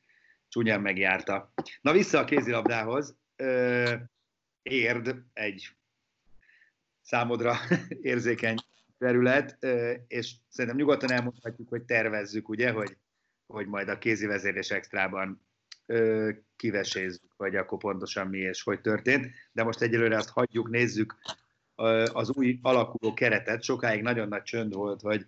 csúnyán 0.47 0.81
megjárta. 0.81 1.53
Na 1.81 1.91
vissza 1.91 2.19
a 2.19 2.25
kézilabdához. 2.25 3.15
Ö, 3.35 3.93
érd 4.63 5.15
egy 5.33 5.69
számodra 7.01 7.55
érzékeny 8.01 8.55
terület, 8.97 9.57
és 10.07 10.33
szerintem 10.49 10.79
nyugodtan 10.79 11.11
elmondhatjuk, 11.11 11.69
hogy 11.69 11.83
tervezzük, 11.83 12.49
ugye, 12.49 12.71
hogy, 12.71 12.97
hogy 13.45 13.67
majd 13.67 13.89
a 13.89 13.97
kézi 13.97 14.25
vezérés 14.25 14.71
extrában 14.71 15.45
kivesézzük, 16.55 17.33
vagy 17.37 17.55
akkor 17.55 17.77
pontosan 17.77 18.27
mi 18.27 18.37
és 18.37 18.63
hogy 18.63 18.81
történt. 18.81 19.27
De 19.51 19.63
most 19.63 19.81
egyelőre 19.81 20.17
azt 20.17 20.29
hagyjuk, 20.29 20.69
nézzük 20.69 21.15
az 22.13 22.31
új 22.31 22.59
alakuló 22.61 23.13
keretet. 23.13 23.63
Sokáig 23.63 24.01
nagyon 24.01 24.27
nagy 24.27 24.43
csönd 24.43 24.73
volt, 24.73 25.01
hogy, 25.01 25.25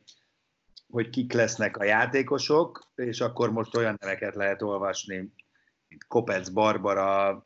hogy 0.87 1.09
kik 1.09 1.33
lesznek 1.33 1.77
a 1.77 1.83
játékosok, 1.83 2.91
és 2.95 3.21
akkor 3.21 3.51
most 3.51 3.75
olyan 3.75 3.97
neveket 3.99 4.35
lehet 4.35 4.61
olvasni, 4.61 5.33
mint 5.93 6.07
Kopec, 6.07 6.49
Barbara, 6.49 7.45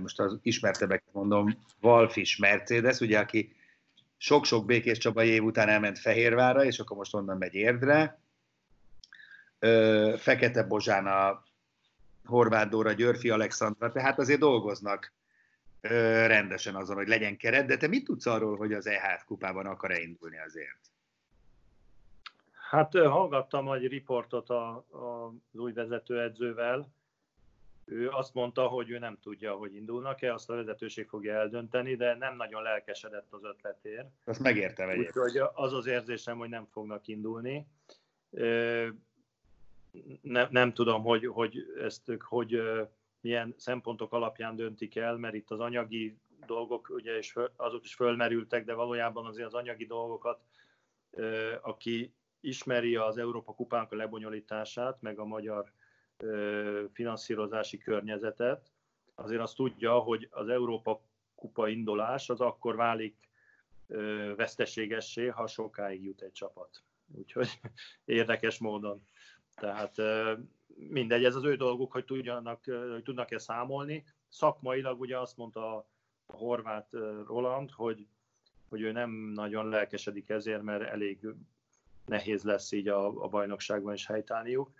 most 0.00 0.20
az 0.20 0.38
ismertebbeket 0.42 1.12
mondom, 1.12 1.58
Valfis 1.80 2.36
Mercedes, 2.36 3.00
ugye, 3.00 3.18
aki 3.18 3.56
sok-sok 4.16 4.66
Békés 4.66 4.98
Csaba 4.98 5.22
év 5.22 5.44
után 5.44 5.68
elment 5.68 5.98
Fehérvára, 5.98 6.64
és 6.64 6.78
akkor 6.78 6.96
most 6.96 7.14
onnan 7.14 7.36
megy 7.36 7.54
Érdre. 7.54 8.20
Fekete 10.16 10.62
Bozsán 10.62 11.38
Horváth 12.24 12.68
Dóra, 12.68 12.92
Györfi 12.92 13.30
Alexandra, 13.30 13.92
tehát 13.92 14.18
azért 14.18 14.40
dolgoznak 14.40 15.12
rendesen 16.26 16.74
azon, 16.74 16.96
hogy 16.96 17.08
legyen 17.08 17.36
keret, 17.36 17.66
de 17.66 17.76
te 17.76 17.88
mit 17.88 18.04
tudsz 18.04 18.26
arról, 18.26 18.56
hogy 18.56 18.72
az 18.72 18.86
EHF 18.86 19.24
kupában 19.24 19.66
akar-e 19.66 20.00
indulni 20.00 20.38
azért? 20.38 20.78
Hát 22.70 22.92
hallgattam 22.92 23.72
egy 23.72 23.86
riportot 23.86 24.50
a, 24.50 24.68
a, 24.76 25.32
az 25.52 25.58
új 25.58 25.72
vezetőedzővel, 25.72 26.88
ő 27.84 28.08
azt 28.08 28.34
mondta, 28.34 28.66
hogy 28.66 28.90
ő 28.90 28.98
nem 28.98 29.18
tudja, 29.22 29.54
hogy 29.54 29.74
indulnak-e, 29.74 30.34
azt 30.34 30.50
a 30.50 30.54
vezetőség 30.54 31.08
fogja 31.08 31.34
eldönteni, 31.34 31.94
de 31.94 32.14
nem 32.14 32.36
nagyon 32.36 32.62
lelkesedett 32.62 33.32
az 33.32 33.44
ötletért. 33.44 34.08
Azt 34.24 34.40
megértem 34.40 34.88
egyébként. 34.88 35.16
Úgyhogy 35.16 35.48
az 35.54 35.72
az 35.72 35.86
érzésem, 35.86 36.38
hogy 36.38 36.48
nem 36.48 36.66
fognak 36.66 37.06
indulni 37.06 37.66
ne, 40.20 40.48
nem 40.50 40.72
tudom, 40.72 41.02
hogy, 41.02 41.26
hogy 41.26 41.74
ezt 41.80 42.08
ők 42.08 42.22
hogy 42.22 42.62
milyen 43.20 43.54
szempontok 43.56 44.12
alapján 44.12 44.56
döntik 44.56 44.96
el, 44.96 45.16
mert 45.16 45.34
itt 45.34 45.50
az 45.50 45.60
anyagi 45.60 46.18
dolgok, 46.46 46.88
ugye, 46.88 47.16
és 47.16 47.38
azok 47.56 47.84
is 47.84 47.94
fölmerültek, 47.94 48.64
de 48.64 48.74
valójában 48.74 49.26
azért 49.26 49.46
az 49.46 49.54
anyagi 49.54 49.86
dolgokat, 49.86 50.40
aki 51.60 52.12
ismeri 52.40 52.96
az 52.96 53.16
Európa 53.16 53.54
kupánk 53.54 53.92
a 53.92 53.96
lebonyolítását, 53.96 55.00
meg 55.00 55.18
a 55.18 55.24
magyar 55.24 55.72
finanszírozási 56.92 57.78
környezetet, 57.78 58.72
azért 59.14 59.40
azt 59.40 59.56
tudja, 59.56 59.98
hogy 59.98 60.28
az 60.30 60.48
Európa 60.48 61.00
kupa 61.34 61.68
indulás 61.68 62.30
az 62.30 62.40
akkor 62.40 62.76
válik 62.76 63.16
veszteségessé, 64.36 65.26
ha 65.26 65.46
sokáig 65.46 66.04
jut 66.04 66.22
egy 66.22 66.32
csapat. 66.32 66.82
Úgyhogy 67.16 67.48
érdekes 68.04 68.58
módon. 68.58 69.02
Tehát 69.54 69.94
mindegy, 70.76 71.24
ez 71.24 71.34
az 71.34 71.44
ő 71.44 71.56
dolguk, 71.56 71.92
hogy, 71.92 72.04
tudjanak, 72.04 72.64
hogy 72.64 73.02
tudnak-e 73.02 73.38
számolni. 73.38 74.04
Szakmailag 74.28 75.00
ugye 75.00 75.18
azt 75.18 75.36
mondta 75.36 75.76
a 75.76 75.86
horvát 76.26 76.88
Roland, 77.26 77.70
hogy, 77.70 78.06
hogy 78.68 78.80
ő 78.80 78.92
nem 78.92 79.10
nagyon 79.10 79.68
lelkesedik 79.68 80.28
ezért, 80.28 80.62
mert 80.62 80.82
elég 80.82 81.26
nehéz 82.04 82.42
lesz 82.42 82.72
így 82.72 82.88
a, 82.88 83.06
a 83.06 83.28
bajnokságban 83.28 83.94
is 83.94 84.06
helytállniuk. 84.06 84.70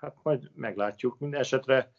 Hát 0.00 0.16
majd 0.22 0.50
meglátjuk. 0.54 1.18
Minden 1.18 1.40
esetre 1.40 1.92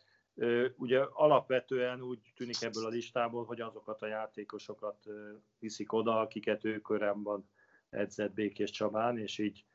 ugye 0.75 0.99
alapvetően 0.99 2.01
úgy 2.01 2.31
tűnik 2.35 2.61
ebből 2.61 2.85
a 2.85 2.89
listából, 2.89 3.45
hogy 3.45 3.61
azokat 3.61 4.01
a 4.01 4.07
játékosokat 4.07 5.05
viszik 5.59 5.93
oda, 5.93 6.19
akiket 6.19 6.65
ő 6.65 6.79
korábban 6.79 7.49
edzett 7.89 8.33
Békés 8.33 8.71
Csabán, 8.71 9.17
és 9.17 9.37
így 9.37 9.65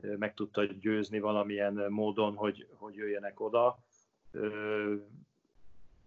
meg 0.00 0.34
tudta 0.34 0.64
győzni 0.64 1.18
valamilyen 1.18 1.74
módon, 1.88 2.34
hogy, 2.34 2.68
hogy 2.74 2.94
jöjjenek 2.94 3.40
oda. 3.40 3.78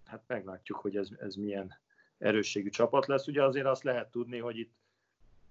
Hát 0.06 0.24
meglátjuk, 0.28 0.78
hogy 0.78 0.96
ez, 0.96 1.10
ez 1.20 1.36
milyen 1.36 1.74
erősségű 2.18 2.70
csapat 2.70 3.06
lesz. 3.06 3.28
Ugye 3.28 3.44
azért 3.44 3.66
azt 3.66 3.84
lehet 3.84 4.12
tudni, 4.12 4.38
hogy 4.38 4.58
itt 4.58 4.74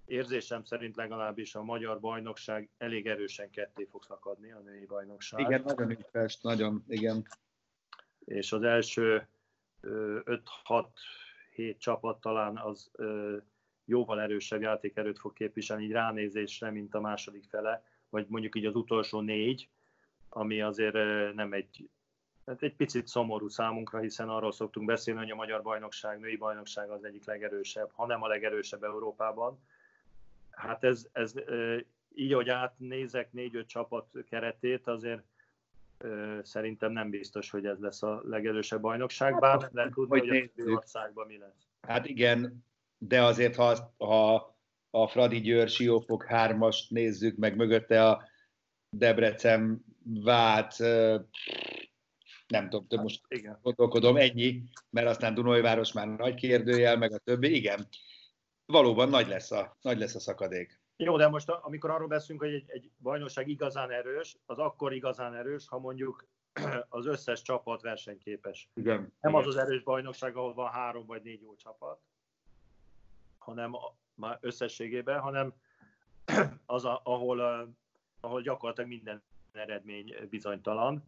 érzésem 0.05 0.63
szerint 0.63 0.95
legalábbis 0.95 1.55
a 1.55 1.63
magyar 1.63 1.99
bajnokság 1.99 2.69
elég 2.77 3.07
erősen 3.07 3.49
ketté 3.49 3.87
fog 3.91 4.03
szakadni, 4.03 4.51
a 4.51 4.59
női 4.59 4.85
bajnokság. 4.85 5.39
Igen, 5.39 5.61
nagyon 5.65 5.89
ügyes, 5.89 6.41
nagyon, 6.41 6.83
igen. 6.87 7.27
És 8.25 8.51
az 8.51 8.63
első 8.63 9.27
5-6-7 9.81 11.77
csapat 11.77 12.19
talán 12.19 12.57
az 12.57 12.91
jóval 13.85 14.21
erősebb 14.21 14.61
játékerőt 14.61 15.19
fog 15.19 15.33
képviselni, 15.33 15.83
így 15.83 15.91
ránézésre, 15.91 16.71
mint 16.71 16.95
a 16.95 16.99
második 16.99 17.43
fele 17.49 17.83
vagy 18.15 18.25
mondjuk 18.29 18.55
így 18.55 18.65
az 18.65 18.75
utolsó 18.75 19.19
négy, 19.19 19.69
ami 20.29 20.61
azért 20.61 20.93
nem 21.33 21.53
egy, 21.53 21.89
hát 22.45 22.61
egy 22.61 22.75
picit 22.75 23.07
szomorú 23.07 23.47
számunkra, 23.47 23.99
hiszen 23.99 24.29
arról 24.29 24.51
szoktunk 24.51 24.85
beszélni, 24.85 25.19
hogy 25.19 25.31
a 25.31 25.35
magyar 25.35 25.61
bajnokság, 25.61 26.19
női 26.19 26.37
bajnokság 26.37 26.89
az 26.89 27.03
egyik 27.03 27.25
legerősebb, 27.25 27.91
ha 27.93 28.05
nem 28.05 28.23
a 28.23 28.27
legerősebb 28.27 28.83
Európában. 28.83 29.59
Hát 30.55 30.83
ez, 30.83 31.07
ez 31.11 31.33
így, 32.15 32.33
hogy 32.33 32.49
átnézek 32.49 33.31
négy-öt 33.31 33.67
csapat 33.67 34.05
keretét, 34.29 34.87
azért 34.87 35.23
szerintem 36.41 36.91
nem 36.91 37.09
biztos, 37.09 37.49
hogy 37.49 37.65
ez 37.65 37.79
lesz 37.79 38.03
a 38.03 38.21
legerősebb 38.23 38.81
bajnokság, 38.81 39.39
bár 39.39 39.59
nem 39.59 39.69
lehet 39.73 39.93
tudni, 39.93 40.19
hogy, 40.19 40.51
hogy 40.55 40.67
a 40.67 40.71
országban 40.71 41.27
mi 41.27 41.37
lesz. 41.37 41.67
Hát 41.81 42.05
igen, 42.05 42.65
de 42.97 43.23
azért, 43.23 43.55
ha, 43.55 43.93
ha 43.97 44.55
a 44.89 45.07
Fradi 45.07 45.41
Győr 45.41 45.69
Siófok 45.69 46.23
hármast 46.23 46.91
nézzük, 46.91 47.37
meg 47.37 47.55
mögötte 47.55 48.05
a 48.09 48.23
Debrecen, 48.89 49.85
Vác, 50.03 50.79
nem 52.47 52.69
tudom, 52.69 52.87
több 52.87 53.01
most 53.01 53.21
hát, 53.29 53.39
igen. 53.39 53.59
gondolkodom, 53.61 54.15
ennyi, 54.15 54.63
mert 54.89 55.07
aztán 55.07 55.33
Dunajváros 55.33 55.91
már 55.91 56.07
nagy 56.07 56.35
kérdőjel, 56.35 56.97
meg 56.97 57.13
a 57.13 57.17
többi, 57.17 57.55
igen. 57.55 57.87
Valóban 58.65 59.09
nagy 59.09 59.27
lesz 59.27 59.51
a, 59.51 59.77
nagy 59.81 59.99
lesz 59.99 60.15
a 60.15 60.19
szakadék. 60.19 60.79
Jó, 60.97 61.17
de 61.17 61.27
most 61.27 61.49
amikor 61.49 61.89
arról 61.89 62.07
beszélünk, 62.07 62.43
hogy 62.43 62.53
egy, 62.53 62.63
egy 62.67 62.91
bajnokság 62.97 63.47
igazán 63.47 63.91
erős, 63.91 64.37
az 64.45 64.57
akkor 64.57 64.93
igazán 64.93 65.35
erős, 65.35 65.67
ha 65.67 65.79
mondjuk 65.79 66.25
az 66.89 67.05
összes 67.05 67.41
csapat 67.41 67.81
versenyképes. 67.81 68.69
Igen. 68.73 68.95
Nem 68.95 69.31
igen. 69.31 69.41
az 69.41 69.47
az 69.47 69.55
erős 69.55 69.83
bajnokság, 69.83 70.35
ahol 70.35 70.53
van 70.53 70.71
három 70.71 71.05
vagy 71.05 71.21
négy 71.21 71.41
jó 71.41 71.55
csapat, 71.55 71.99
hanem 73.37 73.75
már 74.13 74.37
összességében, 74.41 75.19
hanem 75.19 75.53
az, 76.65 76.85
a, 76.85 77.01
ahol, 77.03 77.67
ahol 78.19 78.41
gyakorlatilag 78.41 78.89
minden 78.89 79.23
eredmény 79.51 80.15
bizonytalan. 80.29 81.03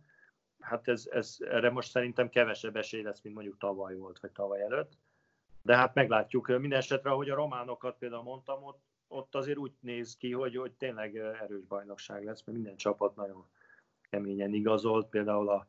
Hát 0.59 0.87
ez, 0.87 1.07
ez, 1.11 1.37
erre 1.39 1.69
most 1.69 1.89
szerintem 1.89 2.29
kevesebb 2.29 2.75
esély 2.75 3.01
lesz, 3.01 3.21
mint 3.21 3.35
mondjuk 3.35 3.57
tavaly 3.57 3.95
volt, 3.95 4.19
vagy 4.19 4.31
tavaly 4.31 4.61
előtt. 4.61 4.97
De 5.67 5.75
hát 5.75 5.93
meglátjuk. 5.93 6.47
Minden 6.47 6.79
esetre, 6.79 7.09
ahogy 7.09 7.29
a 7.29 7.35
románokat 7.35 7.97
például 7.97 8.23
mondtam, 8.23 8.63
ott, 8.63 8.81
ott 9.07 9.35
azért 9.35 9.57
úgy 9.57 9.71
néz 9.79 10.17
ki, 10.17 10.31
hogy, 10.31 10.55
hogy 10.55 10.71
tényleg 10.71 11.15
erős 11.15 11.63
bajnokság 11.65 12.23
lesz, 12.23 12.43
mert 12.45 12.57
minden 12.57 12.75
csapat 12.75 13.15
nagyon 13.15 13.45
keményen 14.09 14.53
igazolt. 14.53 15.09
Például 15.09 15.49
a, 15.49 15.67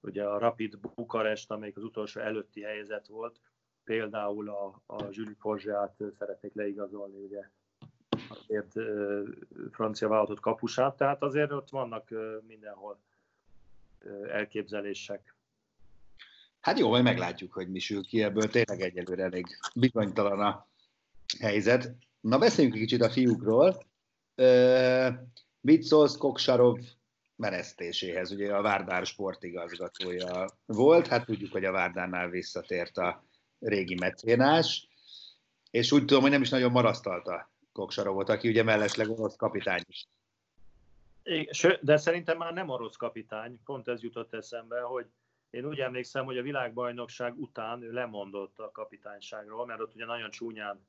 ugye 0.00 0.24
a 0.24 0.38
Rapid 0.38 0.78
Bukarest, 0.78 1.50
amelyik 1.50 1.76
az 1.76 1.84
utolsó 1.84 2.20
előtti 2.20 2.62
helyzet 2.62 3.06
volt, 3.06 3.40
például 3.84 4.48
a, 4.48 4.82
a 4.86 5.06
Jules 5.10 5.36
Porzsát 5.40 6.02
szeretnék 6.18 6.54
leigazolni, 6.54 7.18
ugye 7.18 7.48
azért 8.28 8.72
francia 9.70 10.08
vállalatot 10.08 10.40
kapusát, 10.40 10.96
tehát 10.96 11.22
azért 11.22 11.52
ott 11.52 11.70
vannak 11.70 12.08
mindenhol 12.46 12.98
elképzelések. 14.28 15.34
Hát 16.60 16.78
jó, 16.78 16.88
majd 16.88 17.02
meglátjuk, 17.02 17.52
hogy 17.52 17.68
mi 17.68 17.78
sül 17.78 18.06
ki 18.06 18.22
ebből. 18.22 18.48
Tényleg 18.48 18.80
egyelőre 18.80 19.22
elég 19.22 19.46
bizonytalan 19.74 20.40
a 20.40 20.68
helyzet. 21.40 21.94
Na, 22.20 22.38
beszéljünk 22.38 22.76
egy 22.76 22.82
kicsit 22.82 23.02
a 23.02 23.10
fiúkról. 23.10 23.86
Mit 25.60 25.82
szólsz 25.82 26.16
Koksarov 26.16 26.78
menesztéséhez? 27.36 28.30
Ugye 28.30 28.54
a 28.54 28.62
Várdár 28.62 29.06
sportigazgatója 29.06 30.44
volt, 30.66 31.06
hát 31.06 31.24
tudjuk, 31.24 31.52
hogy 31.52 31.64
a 31.64 31.72
Várdárnál 31.72 32.28
visszatért 32.28 32.98
a 32.98 33.24
régi 33.58 33.94
mecénás, 33.94 34.88
és 35.70 35.92
úgy 35.92 36.04
tudom, 36.04 36.22
hogy 36.22 36.30
nem 36.30 36.42
is 36.42 36.48
nagyon 36.48 36.70
marasztalta 36.70 37.52
Koksarovot, 37.72 38.28
aki 38.28 38.48
ugye 38.48 38.62
mellesleg 38.62 39.08
orosz 39.08 39.36
kapitány 39.36 39.82
is. 39.86 40.08
De 41.80 41.96
szerintem 41.96 42.36
már 42.36 42.52
nem 42.52 42.68
orosz 42.68 42.96
kapitány, 42.96 43.60
pont 43.64 43.88
ez 43.88 44.02
jutott 44.02 44.34
eszembe, 44.34 44.80
hogy 44.80 45.06
én 45.50 45.64
úgy 45.64 45.80
emlékszem, 45.80 46.24
hogy 46.24 46.38
a 46.38 46.42
világbajnokság 46.42 47.38
után 47.38 47.82
ő 47.82 47.92
lemondott 47.92 48.58
a 48.58 48.70
kapitányságról, 48.70 49.66
mert 49.66 49.80
ott 49.80 49.94
ugye 49.94 50.04
nagyon 50.04 50.30
csúnyán 50.30 50.86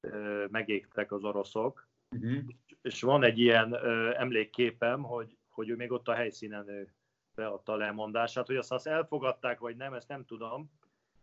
ö, 0.00 0.44
megégtek 0.50 1.12
az 1.12 1.24
oroszok, 1.24 1.88
uh-huh. 2.10 2.42
és 2.82 3.02
van 3.02 3.22
egy 3.22 3.38
ilyen 3.38 3.72
ö, 3.72 4.14
emlékképem, 4.16 5.02
hogy, 5.02 5.36
hogy 5.48 5.68
ő 5.68 5.76
még 5.76 5.92
ott 5.92 6.08
a 6.08 6.14
helyszínen 6.14 6.68
ő 6.68 6.94
beadta 7.34 7.72
a 7.72 7.76
lemondását, 7.76 8.46
hogy 8.46 8.56
azt, 8.56 8.72
azt 8.72 8.86
elfogadták, 8.86 9.58
vagy 9.58 9.76
nem, 9.76 9.94
ezt 9.94 10.08
nem 10.08 10.24
tudom, 10.24 10.70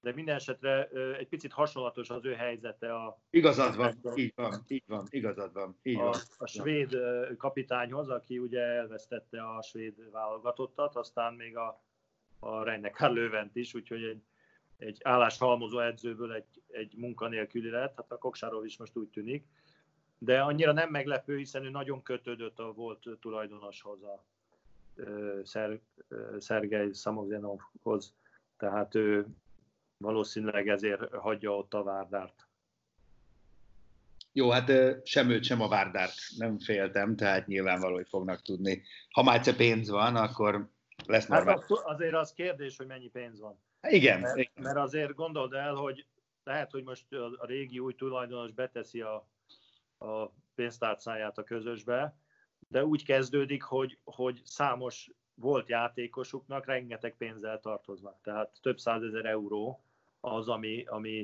de 0.01 0.13
minden 0.13 0.35
esetre 0.35 0.87
egy 1.17 1.27
picit 1.27 1.53
hasonlatos 1.53 2.09
az 2.09 2.25
ő 2.25 2.33
helyzete. 2.33 2.93
A, 2.95 3.21
igazad 3.29 3.75
van, 3.75 3.99
a, 4.03 4.11
így 4.15 4.33
van, 4.35 4.63
így 4.67 4.83
van, 4.87 5.05
igazad 5.09 5.53
van. 5.53 5.77
Így 5.81 5.99
a, 5.99 6.03
van. 6.03 6.13
a 6.37 6.47
svéd 6.47 6.97
kapitányhoz, 7.37 8.09
aki 8.09 8.39
ugye 8.39 8.61
elvesztette 8.61 9.41
a 9.41 9.61
svéd 9.61 10.11
válogatottat, 10.11 10.95
aztán 10.95 11.33
még 11.33 11.57
a, 11.57 11.81
a 12.39 13.07
Lövent 13.07 13.55
is, 13.55 13.73
úgyhogy 13.73 14.03
egy, 14.03 14.21
egy 14.77 14.97
álláshalmozó 15.03 15.79
edzőből 15.79 16.33
egy, 16.33 16.61
egy 16.67 16.93
munkanélküli 16.95 17.69
lett, 17.69 17.93
hát 17.95 18.11
a 18.11 18.17
Koksáról 18.17 18.65
is 18.65 18.77
most 18.77 18.97
úgy 18.97 19.09
tűnik, 19.09 19.45
de 20.17 20.41
annyira 20.41 20.71
nem 20.71 20.89
meglepő, 20.89 21.37
hiszen 21.37 21.65
ő 21.65 21.69
nagyon 21.69 22.03
kötődött 22.03 22.59
a 22.59 22.73
volt 22.73 23.07
tulajdonoshoz, 23.19 24.03
a 24.03 24.23
Szer, 25.43 25.79
Szergej 26.37 26.93
Szamogzenovhoz, 26.93 28.13
tehát 28.57 28.95
ő 28.95 29.25
valószínűleg 29.97 30.67
ezért 30.67 31.15
hagyja 31.15 31.57
ott 31.57 31.73
a 31.73 31.83
Várdárt. 31.83 32.47
Jó, 34.31 34.49
hát 34.49 34.71
sem 35.07 35.29
őt, 35.29 35.43
sem 35.43 35.61
a 35.61 35.67
Várdárt 35.67 36.13
nem 36.37 36.59
féltem, 36.59 37.15
tehát 37.15 37.47
nyilvánvaló, 37.47 37.93
hogy 37.93 38.07
fognak 38.09 38.41
tudni. 38.41 38.83
Ha 39.11 39.23
már 39.23 39.35
egyszer 39.35 39.55
pénz 39.55 39.89
van, 39.89 40.15
akkor 40.15 40.69
lesz 41.05 41.27
hát 41.27 41.43
normális. 41.43 41.65
Hát 41.67 41.85
azért 41.85 42.13
az 42.13 42.33
kérdés, 42.33 42.77
hogy 42.77 42.87
mennyi 42.87 43.07
pénz 43.07 43.39
van. 43.39 43.59
Igen. 43.81 44.19
Mert, 44.19 44.37
igen. 44.37 44.63
mert 44.63 44.77
azért 44.77 45.13
gondold 45.13 45.53
el, 45.53 45.73
hogy 45.73 46.05
lehet, 46.43 46.71
hogy 46.71 46.83
most 46.83 47.05
a 47.13 47.45
régi 47.45 47.79
új 47.79 47.93
tulajdonos 47.93 48.51
beteszi 48.51 49.01
a, 49.01 49.27
a 49.97 50.31
pénztárcáját 50.55 51.37
a 51.37 51.43
közösbe, 51.43 52.15
de 52.67 52.85
úgy 52.85 53.03
kezdődik, 53.03 53.63
hogy, 53.63 53.99
hogy 54.03 54.41
számos 54.43 55.11
volt 55.33 55.69
játékosuknak 55.69 56.65
rengeteg 56.65 57.15
pénzzel 57.17 57.59
tartoznak, 57.59 58.21
tehát 58.21 58.57
több 58.61 58.79
százezer 58.79 59.25
euró, 59.25 59.81
az, 60.19 60.49
ami, 60.49 60.83
ami 60.85 61.23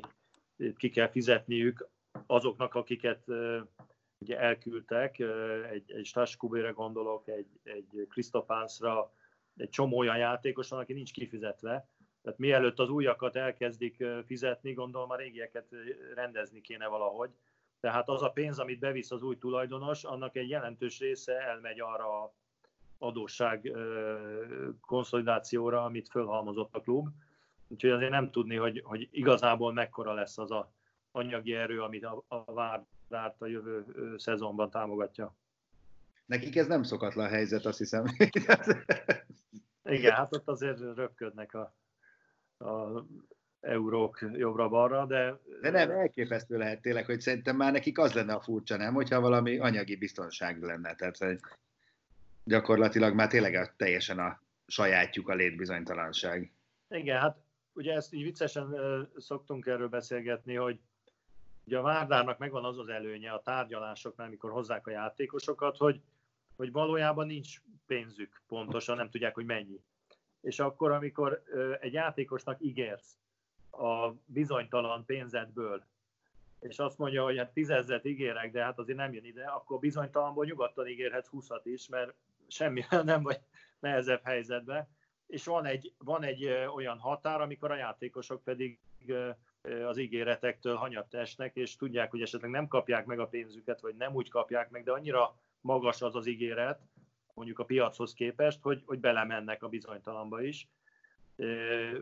ki 0.77 0.89
kell 0.89 1.09
fizetniük 1.09 1.89
azoknak, 2.25 2.75
akiket 2.75 3.27
ugye 4.17 4.39
elküldtek, 4.39 5.19
egy, 5.71 5.91
egy 5.91 6.05
Staskubére 6.05 6.69
gondolok, 6.69 7.27
egy, 7.27 7.59
egy 7.63 8.07
Kristopánszra, 8.09 9.11
egy 9.57 9.69
csomó 9.69 9.97
olyan 9.97 10.17
játékos 10.17 10.69
van, 10.69 10.79
aki 10.79 10.93
nincs 10.93 11.11
kifizetve. 11.11 11.87
Tehát 12.21 12.39
mielőtt 12.39 12.79
az 12.79 12.89
újakat 12.89 13.35
elkezdik 13.35 14.03
fizetni, 14.25 14.73
gondolom 14.73 15.09
a 15.09 15.15
régieket 15.15 15.65
rendezni 16.15 16.61
kéne 16.61 16.87
valahogy. 16.87 17.29
Tehát 17.79 18.09
az 18.09 18.21
a 18.21 18.29
pénz, 18.29 18.59
amit 18.59 18.79
bevisz 18.79 19.11
az 19.11 19.23
új 19.23 19.37
tulajdonos, 19.37 20.03
annak 20.03 20.35
egy 20.35 20.49
jelentős 20.49 20.99
része 20.99 21.39
elmegy 21.39 21.79
arra 21.79 22.23
a 22.23 22.33
adósság 22.97 23.71
konszolidációra, 24.81 25.83
amit 25.83 26.09
fölhalmozott 26.09 26.75
a 26.75 26.81
klub. 26.81 27.07
Úgyhogy 27.67 27.91
azért 27.91 28.11
nem 28.11 28.31
tudni, 28.31 28.55
hogy, 28.55 28.81
hogy 28.83 29.07
igazából 29.11 29.73
mekkora 29.73 30.13
lesz 30.13 30.37
az 30.37 30.51
a 30.51 30.71
anyagi 31.11 31.53
erő, 31.53 31.81
amit 31.81 32.05
a, 32.05 32.23
a 32.27 32.53
Várdárt 32.53 33.41
a 33.41 33.45
jövő 33.45 33.85
szezonban 34.17 34.69
támogatja. 34.69 35.35
Nekik 36.25 36.55
ez 36.55 36.67
nem 36.67 36.83
szokatlan 36.83 37.29
helyzet, 37.29 37.65
azt 37.65 37.77
hiszem. 37.77 38.05
Igen, 39.83 40.11
hát 40.11 40.35
ott 40.35 40.47
azért 40.47 40.79
röpködnek 40.95 41.53
a, 41.53 41.75
a 42.65 43.05
eurók 43.59 44.25
jobbra-balra, 44.33 45.05
de... 45.05 45.39
De 45.61 45.69
nem, 45.69 45.91
elképesztő 45.91 46.57
lehet 46.57 46.81
tényleg, 46.81 47.05
hogy 47.05 47.19
szerintem 47.19 47.55
már 47.55 47.71
nekik 47.71 47.97
az 47.97 48.13
lenne 48.13 48.33
a 48.33 48.41
furcsa, 48.41 48.77
nem? 48.77 48.93
Hogyha 48.93 49.19
valami 49.19 49.57
anyagi 49.57 49.95
biztonság 49.95 50.61
lenne. 50.61 50.95
Tehát 50.95 51.17
hogy 51.17 51.39
gyakorlatilag 52.43 53.13
már 53.13 53.27
tényleg 53.27 53.73
teljesen 53.75 54.19
a 54.19 54.41
sajátjuk 54.67 55.29
a 55.29 55.33
létbizonytalanság. 55.33 56.51
Igen, 56.89 57.19
hát 57.19 57.37
ugye 57.73 57.93
ezt 57.93 58.13
így 58.13 58.23
viccesen 58.23 58.75
szoktunk 59.17 59.65
erről 59.65 59.87
beszélgetni, 59.87 60.55
hogy 60.55 60.79
ugye 61.65 61.77
a 61.77 61.81
Várdárnak 61.81 62.37
megvan 62.37 62.65
az 62.65 62.77
az 62.77 62.87
előnye 62.87 63.31
a 63.31 63.41
tárgyalásoknál, 63.41 64.27
amikor 64.27 64.51
hozzák 64.51 64.87
a 64.87 64.91
játékosokat, 64.91 65.77
hogy, 65.77 66.01
hogy 66.55 66.71
valójában 66.71 67.25
nincs 67.25 67.61
pénzük 67.85 68.41
pontosan, 68.47 68.95
nem 68.95 69.09
tudják, 69.09 69.33
hogy 69.33 69.45
mennyi. 69.45 69.81
És 70.41 70.59
akkor, 70.59 70.91
amikor 70.91 71.43
egy 71.79 71.93
játékosnak 71.93 72.61
ígérsz 72.61 73.17
a 73.71 74.11
bizonytalan 74.25 75.05
pénzedből, 75.05 75.83
és 76.59 76.79
azt 76.79 76.97
mondja, 76.97 77.23
hogy 77.23 77.37
hát 77.37 77.53
tízezzet 77.53 78.05
ígérek, 78.05 78.51
de 78.51 78.63
hát 78.63 78.79
azért 78.79 78.97
nem 78.97 79.13
jön 79.13 79.25
ide, 79.25 79.43
akkor 79.43 79.79
bizonytalanból 79.79 80.45
nyugodtan 80.45 80.87
ígérhetsz 80.87 81.27
húszat 81.27 81.65
is, 81.65 81.87
mert 81.87 82.13
semmi 82.47 82.83
nem 83.03 83.23
vagy 83.23 83.39
nehezebb 83.79 84.21
helyzetben 84.23 84.87
és 85.33 85.45
van 85.45 85.65
egy, 85.65 85.93
van 85.97 86.23
egy 86.23 86.45
olyan 86.75 86.97
határ, 86.97 87.41
amikor 87.41 87.71
a 87.71 87.75
játékosok 87.75 88.43
pedig 88.43 88.79
az 89.85 89.97
ígéretektől 89.97 90.75
hanyatt 90.75 91.13
esnek, 91.13 91.55
és 91.55 91.75
tudják, 91.75 92.11
hogy 92.11 92.21
esetleg 92.21 92.51
nem 92.51 92.67
kapják 92.67 93.05
meg 93.05 93.19
a 93.19 93.27
pénzüket, 93.27 93.81
vagy 93.81 93.95
nem 93.95 94.13
úgy 94.13 94.29
kapják 94.29 94.69
meg, 94.69 94.83
de 94.83 94.91
annyira 94.91 95.35
magas 95.63 96.01
az 96.01 96.15
az 96.15 96.27
ígéret, 96.27 96.81
mondjuk 97.33 97.59
a 97.59 97.65
piachoz 97.65 98.13
képest, 98.13 98.61
hogy, 98.61 98.81
hogy 98.85 98.99
belemennek 98.99 99.63
a 99.63 99.69
bizonytalanba 99.69 100.41
is. 100.41 100.67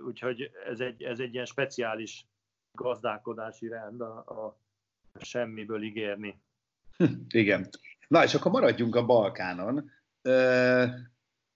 Úgyhogy 0.05 0.51
ez 0.65 0.79
egy, 0.79 1.03
ez 1.03 1.19
egy 1.19 1.33
ilyen 1.33 1.45
speciális 1.45 2.25
gazdálkodási 2.71 3.67
rend 3.67 4.01
a, 4.01 4.17
a 4.17 4.57
semmiből 5.19 5.83
ígérni. 5.83 6.41
Igen. 7.29 7.69
Na, 8.07 8.23
és 8.23 8.33
akkor 8.33 8.51
maradjunk 8.51 8.95
a 8.95 9.05
Balkánon. 9.05 9.91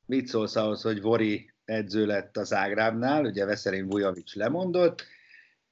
mit 0.05 0.27
szólsz 0.27 0.55
ahhoz, 0.55 0.81
hogy 0.81 1.01
Vori 1.01 1.53
edző 1.65 2.05
lett 2.05 2.37
az 2.37 2.53
Ágrábnál, 2.53 3.25
ugye 3.25 3.45
Veszerin 3.45 3.87
Vujovic 3.87 4.35
lemondott, 4.35 5.05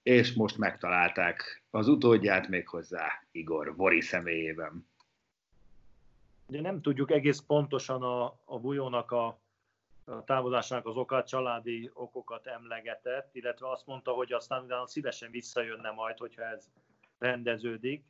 és 0.03 0.33
most 0.33 0.57
megtalálták 0.57 1.63
az 1.69 1.87
utódját 1.87 2.47
még 2.47 2.67
hozzá 2.67 3.27
Igor 3.31 3.75
Vori 3.75 4.01
személyében. 4.01 4.91
Ugye 6.47 6.61
nem 6.61 6.81
tudjuk 6.81 7.11
egész 7.11 7.39
pontosan 7.39 8.03
a, 8.03 8.39
a 8.45 8.59
bujónak 8.59 9.11
a, 9.11 9.41
a 10.05 10.23
távozásának 10.23 10.85
az 10.85 10.95
okát, 10.95 11.27
családi 11.27 11.89
okokat 11.93 12.47
emlegetett, 12.47 13.35
illetve 13.35 13.69
azt 13.69 13.85
mondta, 13.85 14.11
hogy 14.11 14.33
aztán 14.33 14.63
utána 14.63 14.87
szívesen 14.87 15.31
visszajönne 15.31 15.91
majd, 15.91 16.17
hogyha 16.17 16.43
ez 16.43 16.69
rendeződik. 17.17 18.05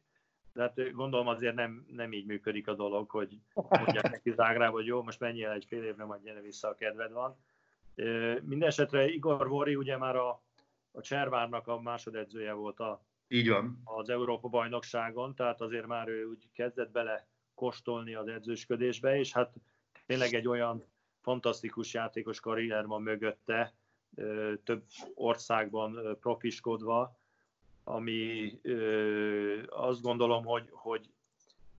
De 0.53 0.61
hát 0.61 0.91
gondolom 0.91 1.27
azért 1.27 1.55
nem, 1.55 1.85
nem 1.87 2.13
így 2.13 2.25
működik 2.25 2.67
a 2.67 2.73
dolog, 2.73 3.09
hogy 3.09 3.39
mondják 3.53 4.09
neki 4.09 4.31
Zágrába, 4.31 4.75
hogy 4.75 4.85
jó, 4.85 5.03
most 5.03 5.19
menjél 5.19 5.49
egy 5.49 5.65
fél 5.65 5.83
évre, 5.83 6.05
majd 6.05 6.23
gyere 6.23 6.41
vissza, 6.41 6.67
a 6.67 6.75
kedved 6.75 7.11
van. 7.11 7.37
Mindenesetre 8.41 9.07
Igor 9.07 9.47
Vori 9.47 9.75
ugye 9.75 9.97
már 9.97 10.15
a, 10.15 10.43
a 10.91 11.01
Cservárnak 11.01 11.67
a 11.67 11.81
másodedzője 11.81 12.53
volt 12.53 12.79
a, 12.79 13.05
így 13.27 13.49
van. 13.49 13.81
az 13.83 14.09
Európa 14.09 14.47
bajnokságon, 14.47 15.35
tehát 15.35 15.61
azért 15.61 15.87
már 15.87 16.07
ő 16.07 16.25
úgy 16.25 16.49
kezdett 16.53 16.91
bele 16.91 17.27
kóstolni 17.55 18.13
az 18.13 18.27
edzősködésbe, 18.27 19.17
és 19.17 19.31
hát 19.31 19.53
tényleg 20.05 20.33
egy 20.33 20.47
olyan 20.47 20.83
fantasztikus 21.21 21.93
játékos 21.93 22.39
karrier 22.39 22.85
van 22.85 23.01
mögötte, 23.01 23.73
több 24.63 24.83
országban 25.13 26.17
profiskodva, 26.19 27.17
ami 27.83 28.51
azt 29.69 30.01
gondolom, 30.01 30.45
hogy, 30.45 30.67
hogy 30.71 31.09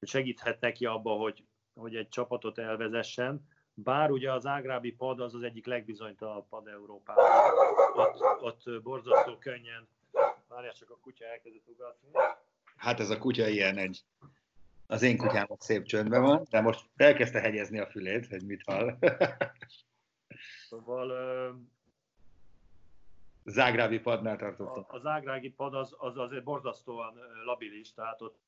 segíthet 0.02 0.60
neki 0.60 0.86
abba, 0.86 1.12
hogy, 1.12 1.44
hogy 1.74 1.96
egy 1.96 2.08
csapatot 2.08 2.58
elvezessen, 2.58 3.48
bár 3.74 4.10
ugye 4.10 4.32
az 4.32 4.46
ágrábi 4.46 4.92
pad 4.92 5.20
az 5.20 5.34
az 5.34 5.42
egyik 5.42 5.66
legbizonytalanabb 5.66 6.48
pad 6.48 6.66
Európában. 6.66 7.24
Ott, 7.94 8.42
ott 8.42 8.82
borzasztó 8.82 9.36
könnyen, 9.38 9.88
várjál 10.48 10.72
csak 10.72 10.90
a 10.90 10.98
kutya 11.00 11.24
elkezdett 11.24 11.68
ugatni. 11.68 12.08
Hát 12.76 13.00
ez 13.00 13.10
a 13.10 13.18
kutya 13.18 13.48
ilyen 13.48 13.76
egy, 13.76 14.04
az 14.94 15.02
én 15.02 15.16
kutyám 15.16 15.46
szép 15.58 15.84
csöndben 15.84 16.22
van, 16.22 16.46
de 16.50 16.60
most 16.60 16.84
elkezdte 16.96 17.40
hegyezni 17.40 17.78
a 17.78 17.86
fülét, 17.86 18.26
hogy 18.26 18.44
mit 18.44 18.62
hall. 18.64 18.98
szóval 20.68 21.12
Zágrábi 23.44 23.98
padnál 23.98 24.36
tartottam. 24.36 24.84
A, 24.88 24.94
a 24.94 24.98
zágrábi 24.98 25.50
pad 25.50 25.74
az, 25.74 25.94
az 25.98 26.18
azért 26.18 26.44
borzasztóan 26.44 27.18
labilis, 27.44 27.92
tehát 27.92 28.22
ott, 28.22 28.38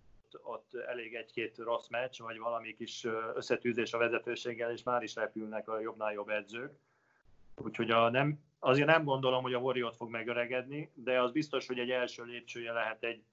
ott 0.42 0.74
elég 0.74 1.14
egy-két 1.14 1.58
rossz 1.58 1.88
meccs, 1.88 2.20
vagy 2.20 2.38
valami 2.38 2.74
kis 2.74 3.06
összetűzés 3.34 3.92
a 3.92 3.98
vezetőséggel, 3.98 4.70
és 4.70 4.82
már 4.82 5.02
is 5.02 5.14
repülnek 5.14 5.68
a 5.68 5.80
jobbnál 5.80 6.12
jobb 6.12 6.28
edzők. 6.28 6.72
Úgyhogy 7.56 7.90
a 7.90 8.10
nem, 8.10 8.40
azért 8.58 8.86
nem 8.86 9.04
gondolom, 9.04 9.42
hogy 9.42 9.54
a 9.54 9.58
Warriors 9.58 9.96
fog 9.96 10.10
megöregedni, 10.10 10.90
de 10.94 11.20
az 11.20 11.32
biztos, 11.32 11.66
hogy 11.66 11.78
egy 11.78 11.90
első 11.90 12.24
lépcsője 12.24 12.72
lehet 12.72 13.04
egy, 13.04 13.24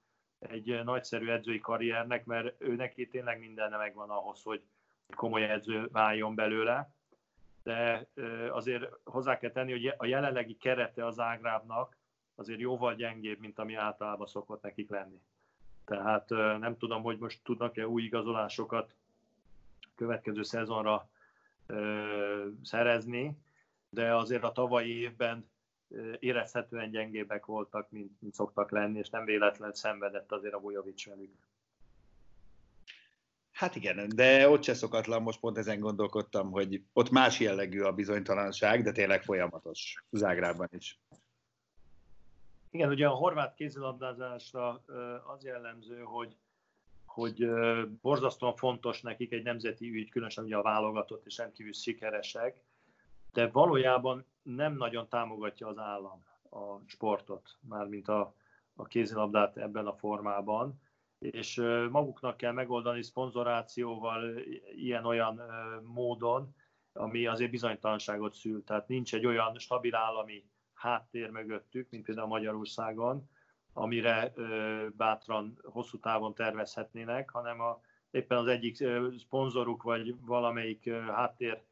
egy 0.48 0.84
nagyszerű 0.84 1.28
edzői 1.28 1.60
karriernek, 1.60 2.24
mert 2.24 2.54
ő 2.58 2.74
neki 2.74 3.08
tényleg 3.08 3.38
minden 3.38 3.70
megvan 3.70 4.10
ahhoz, 4.10 4.42
hogy 4.42 4.62
komoly 5.14 5.50
edző 5.50 5.88
váljon 5.92 6.34
belőle 6.34 6.94
de 7.64 8.06
azért 8.50 8.84
hozzá 9.04 9.38
kell 9.38 9.50
tenni, 9.50 9.70
hogy 9.70 9.94
a 9.96 10.06
jelenlegi 10.06 10.56
kerete 10.56 11.06
az 11.06 11.18
Ágrábnak 11.18 11.96
azért 12.34 12.60
jóval 12.60 12.94
gyengébb, 12.94 13.38
mint 13.38 13.58
ami 13.58 13.74
általában 13.74 14.26
szokott 14.26 14.62
nekik 14.62 14.90
lenni. 14.90 15.20
Tehát 15.84 16.28
nem 16.58 16.76
tudom, 16.78 17.02
hogy 17.02 17.18
most 17.18 17.40
tudnak-e 17.42 17.88
új 17.88 18.02
igazolásokat 18.02 18.94
következő 19.94 20.42
szezonra 20.42 21.08
szerezni, 22.62 23.38
de 23.88 24.14
azért 24.14 24.42
a 24.42 24.52
tavalyi 24.52 24.98
évben 24.98 25.48
érezhetően 26.18 26.90
gyengébbek 26.90 27.46
voltak, 27.46 27.90
mint, 27.90 28.20
mint 28.20 28.34
szoktak 28.34 28.70
lenni, 28.70 28.98
és 28.98 29.10
nem 29.10 29.24
véletlen 29.24 29.72
szenvedett 29.72 30.32
azért 30.32 30.54
a 30.54 30.60
Vujovic 30.60 31.06
velük. 31.06 31.48
Hát 33.52 33.76
igen, 33.76 34.08
de 34.14 34.48
ott 34.48 34.62
se 34.62 34.74
szokatlan, 34.74 35.22
most 35.22 35.40
pont 35.40 35.58
ezen 35.58 35.80
gondolkodtam, 35.80 36.50
hogy 36.50 36.82
ott 36.92 37.10
más 37.10 37.40
jellegű 37.40 37.80
a 37.80 37.92
bizonytalanság, 37.92 38.82
de 38.82 38.92
tényleg 38.92 39.22
folyamatos 39.22 40.04
Zágrában 40.10 40.68
is. 40.70 41.00
Igen, 42.70 42.88
ugye 42.88 43.06
a 43.06 43.14
horvát 43.14 43.54
kézilabdázásra 43.54 44.84
az 45.26 45.44
jellemző, 45.44 46.00
hogy, 46.00 46.36
hogy 47.06 47.48
borzasztóan 48.00 48.56
fontos 48.56 49.00
nekik 49.00 49.32
egy 49.32 49.42
nemzeti 49.42 49.90
ügy, 49.90 50.10
különösen 50.10 50.44
ugye 50.44 50.56
a 50.56 50.62
válogatott 50.62 51.26
és 51.26 51.36
rendkívül 51.36 51.72
sikeresek, 51.72 52.62
de 53.34 53.48
valójában 53.48 54.26
nem 54.42 54.76
nagyon 54.76 55.08
támogatja 55.08 55.66
az 55.66 55.78
állam 55.78 56.24
a 56.50 56.80
sportot, 56.86 57.58
mármint 57.68 58.08
a, 58.08 58.34
a 58.74 58.84
kézilabdát 58.84 59.56
ebben 59.56 59.86
a 59.86 59.94
formában 59.94 60.80
és 61.18 61.56
maguknak 61.90 62.36
kell 62.36 62.52
megoldani 62.52 63.02
szponzorációval 63.02 64.38
ilyen-olyan 64.74 65.40
módon, 65.82 66.54
ami 66.92 67.26
azért 67.26 67.50
bizonytalanságot 67.50 68.34
szül. 68.34 68.64
Tehát 68.64 68.88
nincs 68.88 69.14
egy 69.14 69.26
olyan 69.26 69.58
stabil 69.58 69.94
állami 69.94 70.44
háttér 70.74 71.30
mögöttük, 71.30 71.90
mint 71.90 72.04
például 72.04 72.28
Magyarországon, 72.28 73.28
amire 73.72 74.32
bátran 74.96 75.58
hosszú 75.62 75.98
távon 75.98 76.34
tervezhetnének, 76.34 77.30
hanem 77.30 77.60
a, 77.60 77.80
éppen 78.10 78.38
az 78.38 78.46
egyik 78.46 78.76
szponzoruk 79.18 79.82
vagy 79.82 80.14
valamelyik 80.20 80.92
háttér 80.92 81.62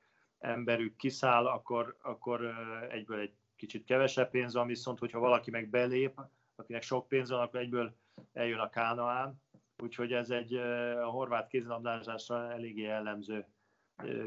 emberük 0.42 0.96
kiszáll, 0.96 1.46
akkor, 1.46 1.96
akkor 2.02 2.54
egyből 2.90 3.18
egy 3.20 3.34
kicsit 3.56 3.84
kevesebb 3.84 4.30
pénz 4.30 4.54
van, 4.54 4.66
viszont 4.66 4.98
hogyha 4.98 5.18
valaki 5.18 5.50
meg 5.50 5.68
belép, 5.68 6.20
akinek 6.54 6.82
sok 6.82 7.08
pénz 7.08 7.30
van, 7.30 7.40
akkor 7.40 7.60
egyből 7.60 7.96
eljön 8.32 8.58
a 8.58 8.68
Kánaán, 8.68 9.42
úgyhogy 9.82 10.12
ez 10.12 10.30
egy 10.30 10.54
a 11.02 11.06
horvát 11.06 11.48
kézilabdázásra 11.48 12.52
eléggé 12.52 12.82
jellemző 12.82 13.46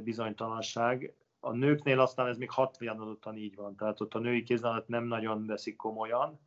bizonytalanság. 0.03 1.15
A 1.39 1.51
nőknél 1.51 1.99
aztán 1.99 2.27
ez 2.27 2.37
még 2.37 2.51
hatvianodottan 2.51 3.37
így 3.37 3.55
van, 3.55 3.75
tehát 3.75 4.01
ott 4.01 4.13
a 4.13 4.19
női 4.19 4.43
kézilabdát 4.43 4.87
nem 4.87 5.03
nagyon 5.03 5.45
veszik 5.45 5.75
komolyan, 5.75 6.39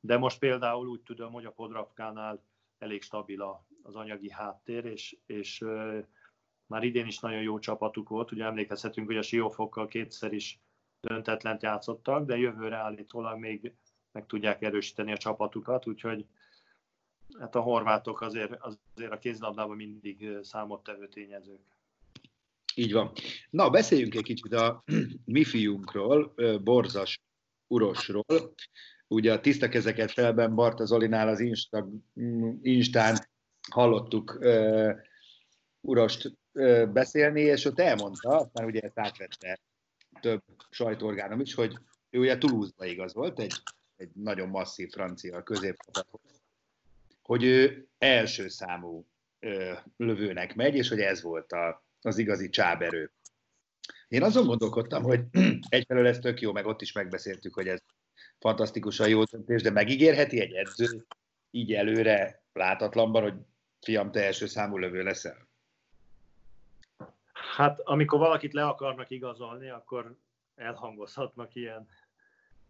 de 0.00 0.16
most 0.16 0.38
például 0.38 0.86
úgy 0.86 1.00
tudom, 1.00 1.32
hogy 1.32 1.44
a 1.44 1.52
Podravkánál 1.52 2.44
elég 2.78 3.02
stabil 3.02 3.64
az 3.82 3.94
anyagi 3.94 4.30
háttér, 4.30 4.84
és, 4.84 5.16
és 5.26 5.64
már 6.66 6.82
idén 6.82 7.06
is 7.06 7.18
nagyon 7.18 7.42
jó 7.42 7.58
csapatuk 7.58 8.08
volt, 8.08 8.32
ugye 8.32 8.44
emlékezhetünk, 8.44 9.06
hogy 9.06 9.16
a 9.16 9.22
Siófokkal 9.22 9.86
kétszer 9.86 10.32
is 10.32 10.60
döntetlent 11.00 11.62
játszottak, 11.62 12.26
de 12.26 12.36
jövőre 12.36 12.76
állítólag 12.76 13.38
még 13.38 13.72
meg 14.12 14.26
tudják 14.26 14.62
erősíteni 14.62 15.12
a 15.12 15.16
csapatukat, 15.16 15.86
úgyhogy 15.86 16.26
hát 17.38 17.54
a 17.54 17.60
horvátok 17.60 18.20
azért, 18.20 18.52
azért 18.60 19.12
a 19.12 19.18
kézlabdában 19.18 19.76
mindig 19.76 20.28
számottevő 20.42 21.08
tényezők. 21.08 21.60
Így 22.74 22.92
van. 22.92 23.12
Na, 23.50 23.70
beszéljünk 23.70 24.14
egy 24.14 24.22
kicsit 24.22 24.52
a 24.52 24.84
mi 25.24 25.44
fiunkról, 25.44 26.34
Borzas 26.62 27.20
Urosról. 27.66 28.54
Ugye 29.08 29.32
a 29.32 29.40
tiszta 29.40 29.68
kezeket 29.68 30.10
felben 30.10 30.54
Barta 30.54 30.84
Zolinál 30.84 31.28
az 31.28 31.40
Insta, 31.40 31.88
Instán 32.62 33.28
hallottuk 33.70 34.38
uh, 36.52 36.86
beszélni, 36.86 37.40
és 37.40 37.64
ott 37.64 37.80
elmondta, 37.80 38.28
aztán 38.28 38.66
ugye 38.66 38.80
ezt 38.80 38.98
átvette 38.98 39.60
több 40.20 40.42
sajtóorgánom 40.70 41.40
is, 41.40 41.54
hogy 41.54 41.78
ő 42.10 42.18
ugye 42.18 42.38
Toulouse-ba 42.38 42.84
igazolt, 42.84 43.38
egy, 43.38 43.54
egy 43.96 44.10
nagyon 44.14 44.48
masszív 44.48 44.90
francia 44.90 45.42
középcsapathoz, 45.42 46.42
hogy 47.22 47.44
ő 47.44 47.88
első 47.98 48.48
számú 48.48 49.06
ö, 49.40 49.72
lövőnek 49.96 50.54
megy, 50.54 50.74
és 50.74 50.88
hogy 50.88 51.00
ez 51.00 51.22
volt 51.22 51.52
a, 51.52 51.84
az 52.00 52.18
igazi 52.18 52.48
csáberő. 52.48 53.12
Én 54.08 54.22
azon 54.22 54.46
gondolkodtam, 54.46 55.02
hogy 55.02 55.24
egyfelől 55.68 56.06
ez 56.06 56.18
tök 56.18 56.40
jó, 56.40 56.52
meg 56.52 56.66
ott 56.66 56.80
is 56.80 56.92
megbeszéltük, 56.92 57.54
hogy 57.54 57.68
ez 57.68 57.80
fantasztikusan 58.38 59.08
jó 59.08 59.22
döntés, 59.22 59.62
de 59.62 59.70
megígérheti 59.70 60.40
egy 60.40 60.52
edző 60.52 61.06
így 61.50 61.72
előre 61.72 62.42
látatlanban, 62.52 63.22
hogy 63.22 63.34
fiam, 63.80 64.10
te 64.10 64.24
első 64.24 64.46
számú 64.46 64.78
lövő 64.78 65.02
leszel? 65.02 65.48
Hát 67.56 67.80
amikor 67.80 68.18
valakit 68.18 68.52
le 68.52 68.66
akarnak 68.66 69.10
igazolni, 69.10 69.68
akkor 69.70 70.16
elhangozhatnak 70.54 71.54
ilyen 71.54 71.88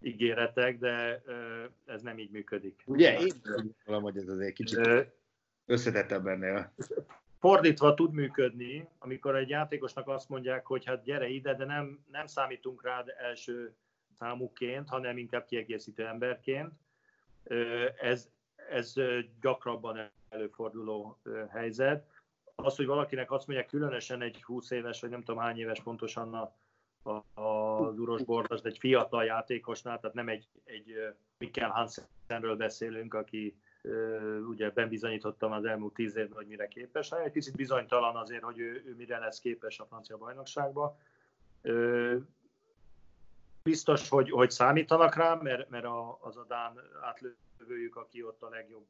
ígéretek, 0.00 0.78
de 0.78 1.22
ez 1.84 2.02
nem 2.02 2.18
így 2.18 2.30
működik. 2.30 2.82
Ugye? 2.86 3.18
Én 3.20 3.42
gondolom, 3.84 4.02
hogy 4.02 4.16
ez 4.16 4.28
azért 4.28 4.54
kicsit 4.54 5.06
összetettebb 5.66 6.26
ennél. 6.26 6.72
Fordítva 7.38 7.94
tud 7.94 8.12
működni, 8.12 8.88
amikor 8.98 9.36
egy 9.36 9.48
játékosnak 9.48 10.08
azt 10.08 10.28
mondják, 10.28 10.66
hogy 10.66 10.84
hát 10.84 11.04
gyere 11.04 11.28
ide, 11.28 11.54
de 11.54 11.64
nem, 11.64 12.04
nem 12.10 12.26
számítunk 12.26 12.82
rád 12.82 13.08
első 13.18 13.74
számúként, 14.18 14.88
hanem 14.88 15.18
inkább 15.18 15.44
kiegészítő 15.44 16.06
emberként. 16.06 16.72
Ez, 18.00 18.30
ez 18.70 18.94
gyakrabban 19.40 20.10
előforduló 20.28 21.20
helyzet. 21.50 22.06
Az, 22.54 22.76
hogy 22.76 22.86
valakinek 22.86 23.30
azt 23.30 23.46
mondják, 23.46 23.68
különösen 23.68 24.22
egy 24.22 24.42
20 24.42 24.70
éves, 24.70 25.00
vagy 25.00 25.10
nem 25.10 25.22
tudom 25.22 25.40
hány 25.40 25.58
éves 25.58 25.80
pontosan 25.80 26.34
a 26.34 26.54
az 27.34 27.98
Uros 27.98 28.22
Bordas, 28.22 28.60
egy 28.62 28.78
fiatal 28.78 29.24
játékosnál, 29.24 30.00
tehát 30.00 30.16
nem 30.16 30.28
egy, 30.28 30.48
egy 30.64 31.14
Mikkel 31.38 31.70
Hansenről 31.70 32.56
beszélünk, 32.56 33.14
aki 33.14 33.56
ugye 34.48 34.70
bebizonyítottam 34.70 35.52
az 35.52 35.64
elmúlt 35.64 35.94
tíz 35.94 36.16
évben, 36.16 36.36
hogy 36.36 36.46
mire 36.46 36.68
képes. 36.68 37.08
Hát 37.08 37.20
egy 37.20 37.32
picit 37.32 37.56
bizonytalan 37.56 38.16
azért, 38.16 38.42
hogy 38.42 38.58
ő, 38.58 38.82
ő 38.86 38.94
mire 38.94 39.18
lesz 39.18 39.38
képes 39.38 39.78
a 39.78 39.86
francia 39.86 40.16
bajnokságban. 40.16 40.96
Biztos, 43.62 44.08
hogy, 44.08 44.30
hogy 44.30 44.50
számítanak 44.50 45.14
rám, 45.14 45.38
mert, 45.38 45.70
mert 45.70 45.84
a, 45.84 46.18
az 46.20 46.36
a 46.36 46.44
Dán 46.44 46.80
átlövőjük, 47.02 47.96
aki 47.96 48.22
ott 48.22 48.42
a 48.42 48.48
legjobb 48.48 48.86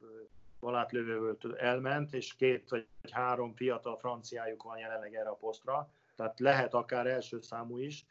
valátlövő 0.61 1.37
elment, 1.57 2.14
és 2.14 2.35
két 2.35 2.69
vagy 2.69 2.87
három 3.11 3.55
fiatal 3.55 3.97
franciájuk 3.97 4.62
van 4.62 4.79
jelenleg 4.79 5.14
erre 5.14 5.29
a 5.29 5.35
posztra, 5.35 5.93
tehát 6.17 6.40
lehet 6.40 6.75
akár 6.75 7.07
első 7.07 7.40
számú 7.40 7.79
is, 7.79 8.07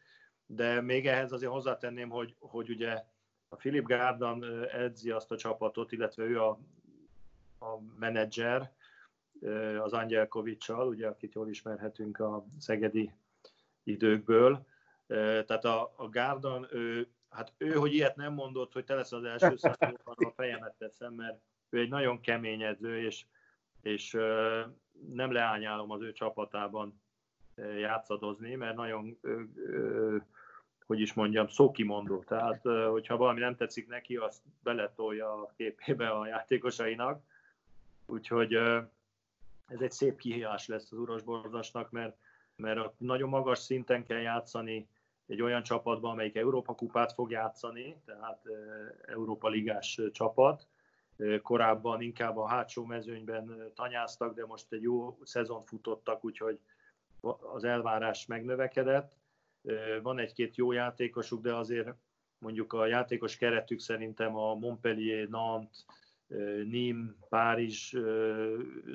de 0.46 0.82
még 0.82 1.08
ehhez 1.08 1.32
azért 1.32 1.52
hozzátenném, 1.52 2.10
hogy, 2.10 2.36
hogy 2.40 2.70
ugye 2.70 3.04
a 3.50 3.56
Philip 3.56 3.86
Gárdan 3.86 4.44
edzi 4.72 5.12
azt 5.12 5.32
a 5.32 5.38
csapatot, 5.38 5.92
illetve 5.92 6.24
ő 6.24 6.42
a, 6.42 6.50
a 7.60 7.80
menedzser, 8.00 8.72
az 9.80 9.94
Angyelkovicsal, 9.94 10.88
ugye, 10.88 11.08
akit 11.08 11.34
jól 11.34 11.50
ismerhetünk 11.50 12.20
a 12.20 12.46
szegedi 12.60 13.12
időkből. 13.84 14.66
Tehát 15.08 15.66
a, 15.66 15.94
a 15.96 16.10
Gárdan, 16.10 16.68
ő, 16.72 17.08
hát 17.30 17.54
ő, 17.58 17.72
hogy 17.72 17.94
ilyet 17.94 18.16
nem 18.16 18.34
mondott, 18.34 18.74
hogy 18.74 18.84
te 18.84 18.96
lesz 18.96 19.12
az 19.12 19.24
első 19.24 19.56
számú, 19.56 19.96
a 20.06 20.32
fejemet 20.36 20.76
teszem, 20.78 21.14
mert 21.14 21.42
ő 21.74 21.80
egy 21.80 21.90
nagyon 21.90 22.22
kemény 22.22 22.62
edző, 22.62 23.06
és, 23.06 23.26
és 23.82 24.12
nem 25.14 25.32
leányálom 25.32 25.92
az 25.92 26.02
ő 26.02 26.12
csapatában 26.12 27.02
játszadozni, 27.80 28.56
mert 28.56 28.76
nagyon, 28.76 29.20
hogy 30.86 31.00
is 31.00 31.14
mondjam, 31.14 31.48
szókimondó. 31.48 32.24
Tehát, 32.24 32.62
hogyha 32.92 33.18
valami 33.18 33.40
nem 33.40 33.56
tetszik 33.56 33.88
neki, 33.88 34.16
azt 34.16 34.42
beletolja 34.64 35.34
a 35.34 35.54
képébe 35.58 36.10
a 36.10 36.28
játékosainak. 36.28 37.24
Úgyhogy 38.06 38.54
ez 39.68 39.82
egy 39.82 39.92
szép 39.92 40.18
kihívás 40.18 40.68
lesz 40.68 40.92
az 40.92 40.98
Uros 40.98 41.24
Borzasnak, 41.24 41.92
mert, 41.92 42.18
mert 42.56 43.00
nagyon 43.00 43.30
magas 43.30 43.60
szinten 43.60 44.06
kell 44.06 44.20
játszani 44.20 44.88
egy 45.28 45.42
olyan 45.42 45.64
csapatban, 45.64 46.12
amelyik 46.12 46.36
Európa 46.36 46.76
kupát 46.76 47.14
fog 47.14 47.32
játszani, 47.32 48.02
tehát 48.06 48.42
Európa 49.06 49.50
ligás 49.50 50.02
csapat, 50.12 50.68
korábban 51.42 52.02
inkább 52.02 52.38
a 52.38 52.48
hátsó 52.48 52.86
mezőnyben 52.86 53.72
tanyáztak, 53.76 54.36
de 54.36 54.46
most 54.46 54.72
egy 54.74 54.82
jó 54.82 55.18
szezon 55.24 55.62
futottak, 55.62 56.26
úgyhogy 56.26 56.60
az 57.54 57.64
elvárás 57.64 58.26
megnövekedett. 58.26 59.14
Van 60.02 60.20
egy-két 60.20 60.56
jó 60.56 60.72
játékosuk, 60.72 61.42
de 61.42 61.56
azért 61.56 61.94
mondjuk 62.38 62.74
a 62.74 62.86
játékos 62.86 63.38
keretük 63.38 63.80
szerintem 63.80 64.36
a 64.36 64.56
Montpellier, 64.56 65.28
Nantes, 65.28 65.86
Nîmes, 66.64 67.16
Párizs, 67.30 67.96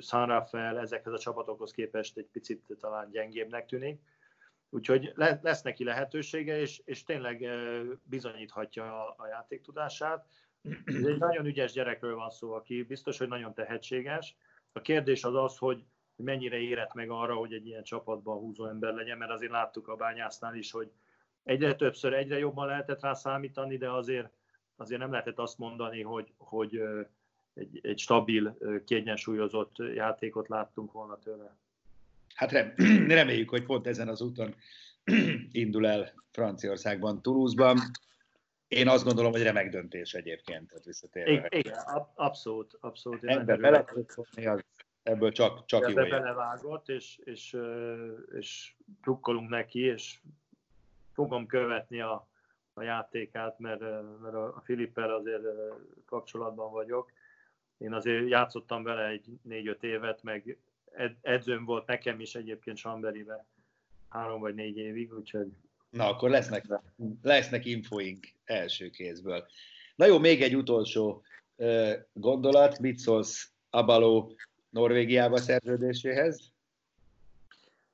San 0.01 0.25
Rafael, 0.27 0.79
ezekhez 0.79 1.13
a 1.13 1.19
csapatokhoz 1.19 1.71
képest 1.71 2.17
egy 2.17 2.27
picit 2.31 2.75
talán 2.79 3.09
gyengébbnek 3.09 3.65
tűnik. 3.65 4.01
Úgyhogy 4.69 5.11
lesz 5.15 5.61
neki 5.61 5.83
lehetősége, 5.83 6.59
és, 6.59 6.81
és 6.85 7.03
tényleg 7.03 7.45
bizonyíthatja 8.03 9.05
a, 9.05 9.15
a 9.17 9.27
játéktudását. 9.27 10.27
Ez 10.85 11.03
egy 11.03 11.17
nagyon 11.17 11.45
ügyes 11.45 11.71
gyerekről 11.71 12.15
van 12.15 12.29
szó, 12.29 12.53
aki 12.53 12.83
biztos, 12.83 13.17
hogy 13.17 13.27
nagyon 13.27 13.53
tehetséges. 13.53 14.35
A 14.71 14.81
kérdés 14.81 15.23
az 15.23 15.35
az, 15.35 15.57
hogy 15.57 15.83
mennyire 16.15 16.57
érett 16.57 16.93
meg 16.93 17.09
arra, 17.09 17.35
hogy 17.35 17.53
egy 17.53 17.67
ilyen 17.67 17.83
csapatban 17.83 18.37
húzó 18.37 18.65
ember 18.65 18.93
legyen, 18.93 19.17
mert 19.17 19.31
azért 19.31 19.51
láttuk 19.51 19.87
a 19.87 19.95
bányásznál 19.95 20.55
is, 20.55 20.71
hogy 20.71 20.91
egyre 21.43 21.75
többször, 21.75 22.13
egyre 22.13 22.37
jobban 22.37 22.67
lehetett 22.67 23.01
rá 23.01 23.13
számítani, 23.13 23.77
de 23.77 23.91
azért, 23.91 24.29
azért 24.75 24.99
nem 24.99 25.11
lehetett 25.11 25.39
azt 25.39 25.57
mondani, 25.57 26.01
hogy, 26.01 26.33
hogy 26.37 26.81
egy, 27.53 27.79
egy 27.81 27.99
stabil, 27.99 28.57
kiegyensúlyozott 28.85 29.75
játékot 29.77 30.47
láttunk 30.47 30.91
volna 30.91 31.19
tőle. 31.19 31.57
Hát 32.35 32.51
reméljük, 33.07 33.49
hogy 33.49 33.65
pont 33.65 33.87
ezen 33.87 34.07
az 34.07 34.21
úton 34.21 34.55
indul 35.51 35.87
el 35.87 36.13
Franciaországban, 36.31 37.21
Toulouse-ban. 37.21 37.77
Én 38.69 38.87
azt 38.87 39.03
gondolom, 39.03 39.31
hogy 39.31 39.43
remek 39.43 39.69
döntés 39.69 40.13
egyébként. 40.13 40.67
Tehát 40.67 40.85
visszatérve. 40.85 41.47
Igen, 41.49 41.77
abszolút, 42.15 42.77
abszolút. 42.79 43.23
Ebbe 43.23 43.55
bele 43.57 43.85
az 44.45 44.63
ebből 45.03 45.31
csak, 45.31 45.65
csak 45.65 45.81
jó 45.81 45.87
Ebbe 45.87 46.09
belevágott, 46.09 46.89
és, 46.89 47.19
és, 47.23 47.57
és 48.31 48.75
trukkolunk 49.01 49.49
neki, 49.49 49.79
és 49.79 50.19
fogom 51.13 51.45
követni 51.45 52.01
a, 52.01 52.27
a 52.73 52.81
játékát, 52.81 53.59
mert, 53.59 53.79
mert 54.21 54.35
a 54.35 54.61
Filippel 54.63 55.13
azért 55.13 55.43
kapcsolatban 56.05 56.71
vagyok. 56.71 57.11
Én 57.77 57.93
azért 57.93 58.29
játszottam 58.29 58.83
vele 58.83 59.07
egy 59.07 59.25
négy-öt 59.41 59.83
évet, 59.83 60.23
meg 60.23 60.57
edzőm 61.21 61.65
volt 61.65 61.85
nekem 61.85 62.19
is 62.19 62.35
egyébként 62.35 62.77
Samberibe 62.77 63.45
három 64.09 64.39
vagy 64.39 64.55
négy 64.55 64.77
évig, 64.77 65.13
úgyhogy 65.13 65.47
Na, 65.89 66.07
akkor 66.07 66.29
lesznek, 66.29 66.65
lesznek 67.21 67.65
infoink 67.65 68.27
első 68.45 68.89
kézből. 68.89 69.45
Na 69.95 70.05
jó, 70.05 70.19
még 70.19 70.41
egy 70.41 70.55
utolsó 70.55 71.23
gondolat. 72.13 72.79
Mit 72.79 72.97
szólsz 72.97 73.51
Abaló 73.69 74.35
Norvégiába 74.69 75.37
szerződéséhez? 75.37 76.51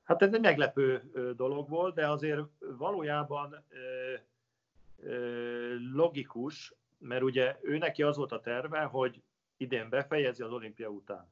Hát 0.04 0.22
ez 0.22 0.34
egy 0.34 0.40
meglepő 0.40 1.10
dolog 1.36 1.68
volt, 1.68 1.94
de 1.94 2.08
azért 2.08 2.40
valójában 2.58 3.64
logikus, 5.92 6.74
mert 6.98 7.22
ugye 7.22 7.56
ő 7.62 7.78
neki 7.78 8.02
az 8.02 8.16
volt 8.16 8.32
a 8.32 8.40
terve, 8.40 8.80
hogy 8.80 9.22
idén 9.56 9.88
befejezi 9.88 10.42
az 10.42 10.52
olimpia 10.52 10.88
után. 10.88 11.28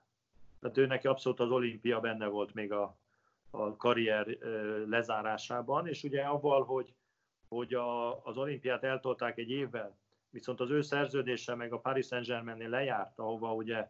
Tehát 0.61 0.79
ő 0.79 0.87
neki 0.87 1.07
abszolút 1.07 1.40
az 1.40 1.50
olimpia 1.50 2.00
benne 2.00 2.27
volt 2.27 2.55
még 2.55 2.72
a, 2.72 2.96
a 3.54 3.76
karrier 3.76 4.26
lezárásában, 4.86 5.86
és 5.86 6.02
ugye 6.02 6.22
avval, 6.22 6.64
hogy, 6.64 6.94
hogy 7.48 7.74
a, 7.74 8.24
az 8.24 8.36
olimpiát 8.36 8.84
eltolták 8.84 9.38
egy 9.38 9.50
évvel, 9.50 9.98
viszont 10.30 10.60
az 10.60 10.70
ő 10.70 10.80
szerződése 10.80 11.54
meg 11.54 11.72
a 11.72 11.78
Paris 11.78 12.06
Saint-Germainnél 12.06 12.68
lejárt, 12.68 13.18
ahova 13.18 13.54
ugye 13.54 13.88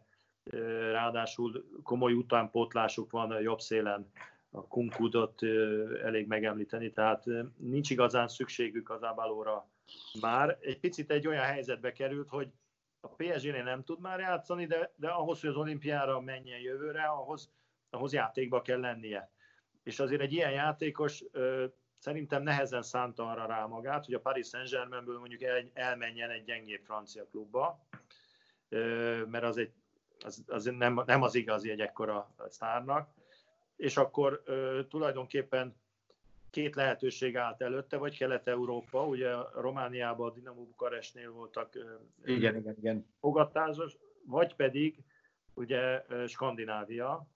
ráadásul 0.91 1.65
komoly 1.83 2.13
utánpótlásuk 2.13 3.11
van 3.11 3.31
a 3.31 3.39
jobb 3.39 3.59
szélen, 3.59 4.11
a 4.49 4.67
Kunkudot 4.67 5.43
elég 6.03 6.27
megemlíteni, 6.27 6.91
tehát 6.91 7.25
nincs 7.57 7.89
igazán 7.89 8.27
szükségük 8.27 8.89
az 8.89 9.01
Abalóra 9.01 9.69
már. 10.21 10.57
Egy 10.61 10.79
picit 10.79 11.11
egy 11.11 11.27
olyan 11.27 11.43
helyzetbe 11.43 11.91
került, 11.91 12.29
hogy 12.29 12.51
a 12.99 13.07
PSG-nél 13.07 13.63
nem 13.63 13.83
tud 13.83 13.99
már 13.99 14.19
játszani, 14.19 14.65
de, 14.65 14.93
de 14.95 15.07
ahhoz, 15.07 15.41
hogy 15.41 15.49
az 15.49 15.55
olimpiára 15.55 16.19
menjen 16.19 16.59
jövőre, 16.59 17.03
ahhoz, 17.03 17.51
ahhoz 17.89 18.13
játékba 18.13 18.61
kell 18.61 18.79
lennie. 18.79 19.31
És 19.85 19.99
azért 19.99 20.21
egy 20.21 20.33
ilyen 20.33 20.51
játékos 20.51 21.23
ö, 21.31 21.65
szerintem 21.97 22.43
nehezen 22.43 22.81
szánta 22.81 23.29
arra 23.29 23.45
rá 23.45 23.65
magát, 23.65 24.05
hogy 24.05 24.13
a 24.13 24.19
Paris 24.19 24.47
Saint-Germainből 24.47 25.19
mondjuk 25.19 25.41
el, 25.41 25.63
elmenjen 25.73 26.29
egy 26.29 26.43
gyengébb 26.43 26.81
francia 26.83 27.25
klubba, 27.25 27.87
ö, 28.69 29.23
mert 29.25 29.43
az, 29.43 29.57
egy, 29.57 29.71
az, 30.19 30.43
az 30.47 30.63
nem, 30.63 31.01
nem 31.05 31.21
az 31.21 31.35
igazi 31.35 31.69
egy 31.69 31.79
ekkora 31.79 32.33
sztárnak. 32.47 33.09
És 33.75 33.97
akkor 33.97 34.41
ö, 34.45 34.81
tulajdonképpen 34.89 35.75
két 36.49 36.75
lehetőség 36.75 37.37
állt 37.37 37.61
előtte, 37.61 37.97
vagy 37.97 38.17
Kelet-Európa, 38.17 39.05
ugye 39.05 39.33
Romániában 39.53 40.29
a 40.29 40.33
Dinamo 40.33 40.63
Bukarestnél 40.63 41.31
voltak 41.31 41.75
igen, 42.23 42.55
igen, 42.55 42.75
igen. 42.77 43.07
fogadtásos, 43.19 43.97
vagy 44.25 44.55
pedig 44.55 45.03
ugye 45.53 46.05
Skandinávia, 46.27 47.27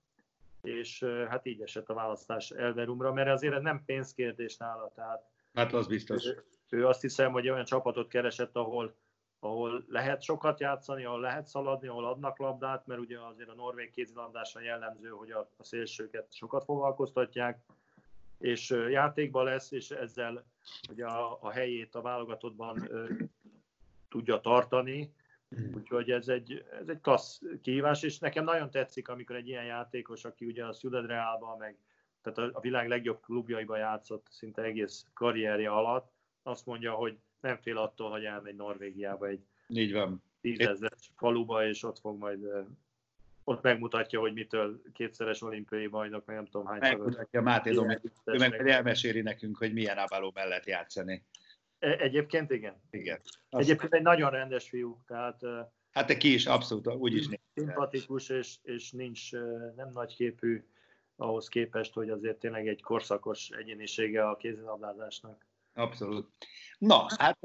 és 0.61 1.03
hát 1.29 1.45
így 1.45 1.61
esett 1.61 1.89
a 1.89 1.93
választás 1.93 2.49
Elverumra, 2.49 3.13
mert 3.13 3.29
azért 3.29 3.61
nem 3.61 3.83
pénzkérdés 3.85 4.57
nála, 4.57 4.91
tehát 4.95 5.29
Hát 5.53 5.73
az 5.73 5.87
biztos. 5.87 6.25
Ő, 6.25 6.43
ő 6.69 6.87
azt 6.87 7.01
hiszem, 7.01 7.31
hogy 7.31 7.49
olyan 7.49 7.65
csapatot 7.65 8.07
keresett, 8.07 8.55
ahol, 8.55 8.95
ahol 9.39 9.83
lehet 9.87 10.21
sokat 10.21 10.59
játszani, 10.59 11.05
ahol 11.05 11.19
lehet 11.19 11.47
szaladni, 11.47 11.87
ahol 11.87 12.05
adnak 12.05 12.37
labdát, 12.37 12.87
mert 12.87 12.99
ugye 12.99 13.19
azért 13.19 13.49
a 13.49 13.55
norvég 13.55 13.91
kézilabdásra 13.91 14.61
jellemző, 14.61 15.09
hogy 15.09 15.31
a, 15.31 15.49
a 15.57 15.63
szélsőket 15.63 16.33
sokat 16.33 16.63
foglalkoztatják, 16.63 17.61
és 18.37 18.69
játékban 18.89 19.43
lesz, 19.43 19.71
és 19.71 19.89
ezzel 19.89 20.45
ugye 20.89 21.05
a, 21.05 21.37
a 21.41 21.49
helyét 21.49 21.95
a 21.95 22.01
válogatottban 22.01 22.87
ö, 22.89 23.13
tudja 24.09 24.39
tartani, 24.39 25.13
Úgyhogy 25.75 26.11
ez 26.11 26.27
egy, 26.27 26.65
ez 26.81 26.87
egy 26.87 27.01
klassz 27.01 27.41
kihívás, 27.61 28.03
és 28.03 28.19
nekem 28.19 28.43
nagyon 28.43 28.69
tetszik, 28.69 29.07
amikor 29.07 29.35
egy 29.35 29.47
ilyen 29.47 29.65
játékos, 29.65 30.25
aki 30.25 30.45
ugye 30.45 30.65
a 30.65 30.73
Ciudad 30.73 31.05
Realban, 31.05 31.57
meg 31.57 31.77
tehát 32.21 32.53
a 32.53 32.59
világ 32.59 32.87
legjobb 32.87 33.21
klubjaiba 33.21 33.77
játszott 33.77 34.27
szinte 34.29 34.61
egész 34.61 35.05
karrierje 35.13 35.69
alatt, 35.69 36.11
azt 36.43 36.65
mondja, 36.65 36.93
hogy 36.93 37.17
nem 37.41 37.57
fél 37.57 37.77
attól, 37.77 38.09
hogy 38.09 38.23
elmegy 38.23 38.55
Norvégiába 38.55 39.27
egy 39.27 39.41
Így 39.67 39.93
van. 39.93 40.23
tízezres 40.41 41.11
faluba, 41.15 41.67
és 41.67 41.83
ott 41.83 41.99
fog 41.99 42.17
majd 42.17 42.47
ott 43.43 43.61
megmutatja, 43.61 44.19
hogy 44.19 44.33
mitől 44.33 44.81
kétszeres 44.93 45.41
olimpiai 45.41 45.87
bajnok, 45.87 46.25
meg 46.25 46.35
nem 46.35 46.45
tudom 46.45 46.67
hány. 46.67 46.79
Megmutatja 46.79 47.41
Máté 47.41 47.71
Domi, 47.71 47.95
ő 48.25 48.37
meg 48.37 48.67
elmeséli 48.67 49.21
nekünk, 49.21 49.57
hogy 49.57 49.73
milyen 49.73 49.97
Abaló 49.97 50.31
mellett 50.35 50.65
játszani. 50.65 51.23
E, 51.79 51.97
egyébként 51.99 52.51
igen. 52.51 52.81
Igen. 52.89 53.19
Azt 53.49 53.63
Egyébként 53.63 53.93
egy 53.93 54.01
nagyon 54.01 54.29
rendes 54.29 54.69
fiú, 54.69 55.03
tehát 55.07 55.41
Hát 55.91 56.07
te 56.07 56.17
ki 56.17 56.33
is 56.33 56.45
abszolút 56.45 56.87
úgy 56.87 57.15
is 57.15 57.27
néz. 57.27 57.39
Szimpatikus, 57.53 58.29
és, 58.29 58.55
és 58.61 58.91
nincs 58.91 59.31
nem 59.75 59.89
nagyképű 59.93 60.63
ahhoz 61.15 61.47
képest, 61.47 61.93
hogy 61.93 62.09
azért 62.09 62.39
tényleg 62.39 62.67
egy 62.67 62.81
korszakos 62.81 63.49
egyénisége 63.49 64.27
a 64.27 64.37
kézilabdázásnak. 64.37 65.47
Abszolút. 65.73 66.29
Na, 66.77 67.05
hát 67.17 67.39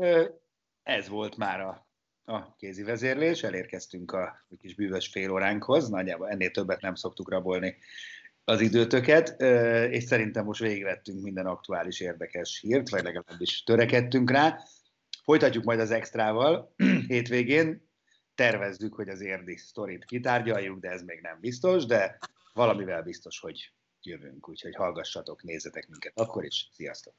ez 0.83 1.09
volt 1.09 1.37
már 1.37 1.61
a, 1.61 1.87
a 2.25 2.55
kézi 2.57 2.83
vezérlés, 2.83 3.42
elérkeztünk 3.42 4.12
a 4.12 4.47
kis 4.59 4.75
bűvös 4.75 5.09
fél 5.09 5.31
óránkhoz, 5.31 5.88
nagyjából 5.88 6.29
ennél 6.29 6.51
többet 6.51 6.81
nem 6.81 6.94
szoktuk 6.94 7.31
rabolni 7.31 7.77
az 8.45 8.61
időtöket, 8.61 9.41
és 9.91 10.05
szerintem 10.05 10.45
most 10.45 10.61
végigvettünk 10.61 11.23
minden 11.23 11.47
aktuális 11.47 12.01
érdekes 12.01 12.61
hírt, 12.61 12.89
vagy 12.89 13.03
legalábbis 13.03 13.63
törekedtünk 13.63 14.31
rá. 14.31 14.59
Folytatjuk 15.23 15.65
majd 15.65 15.81
az 15.81 15.91
extrával 15.91 16.75
hétvégén, 17.09 17.93
tervezzük, 18.35 18.95
hogy 18.95 19.09
az 19.09 19.21
érdi 19.21 19.57
sztorit 19.57 20.05
kitárgyaljuk, 20.05 20.81
de 20.81 20.91
ez 20.91 21.03
még 21.03 21.21
nem 21.21 21.41
biztos, 21.41 21.87
de 21.87 22.19
valamivel 22.53 23.03
biztos, 23.03 23.41
hogy 23.41 23.73
jövünk, 24.03 24.49
úgyhogy 24.49 24.75
hallgassatok, 24.75 25.43
nézzetek 25.43 25.89
minket 25.89 26.13
akkor 26.15 26.45
is. 26.45 26.69
Sziasztok! 26.73 27.15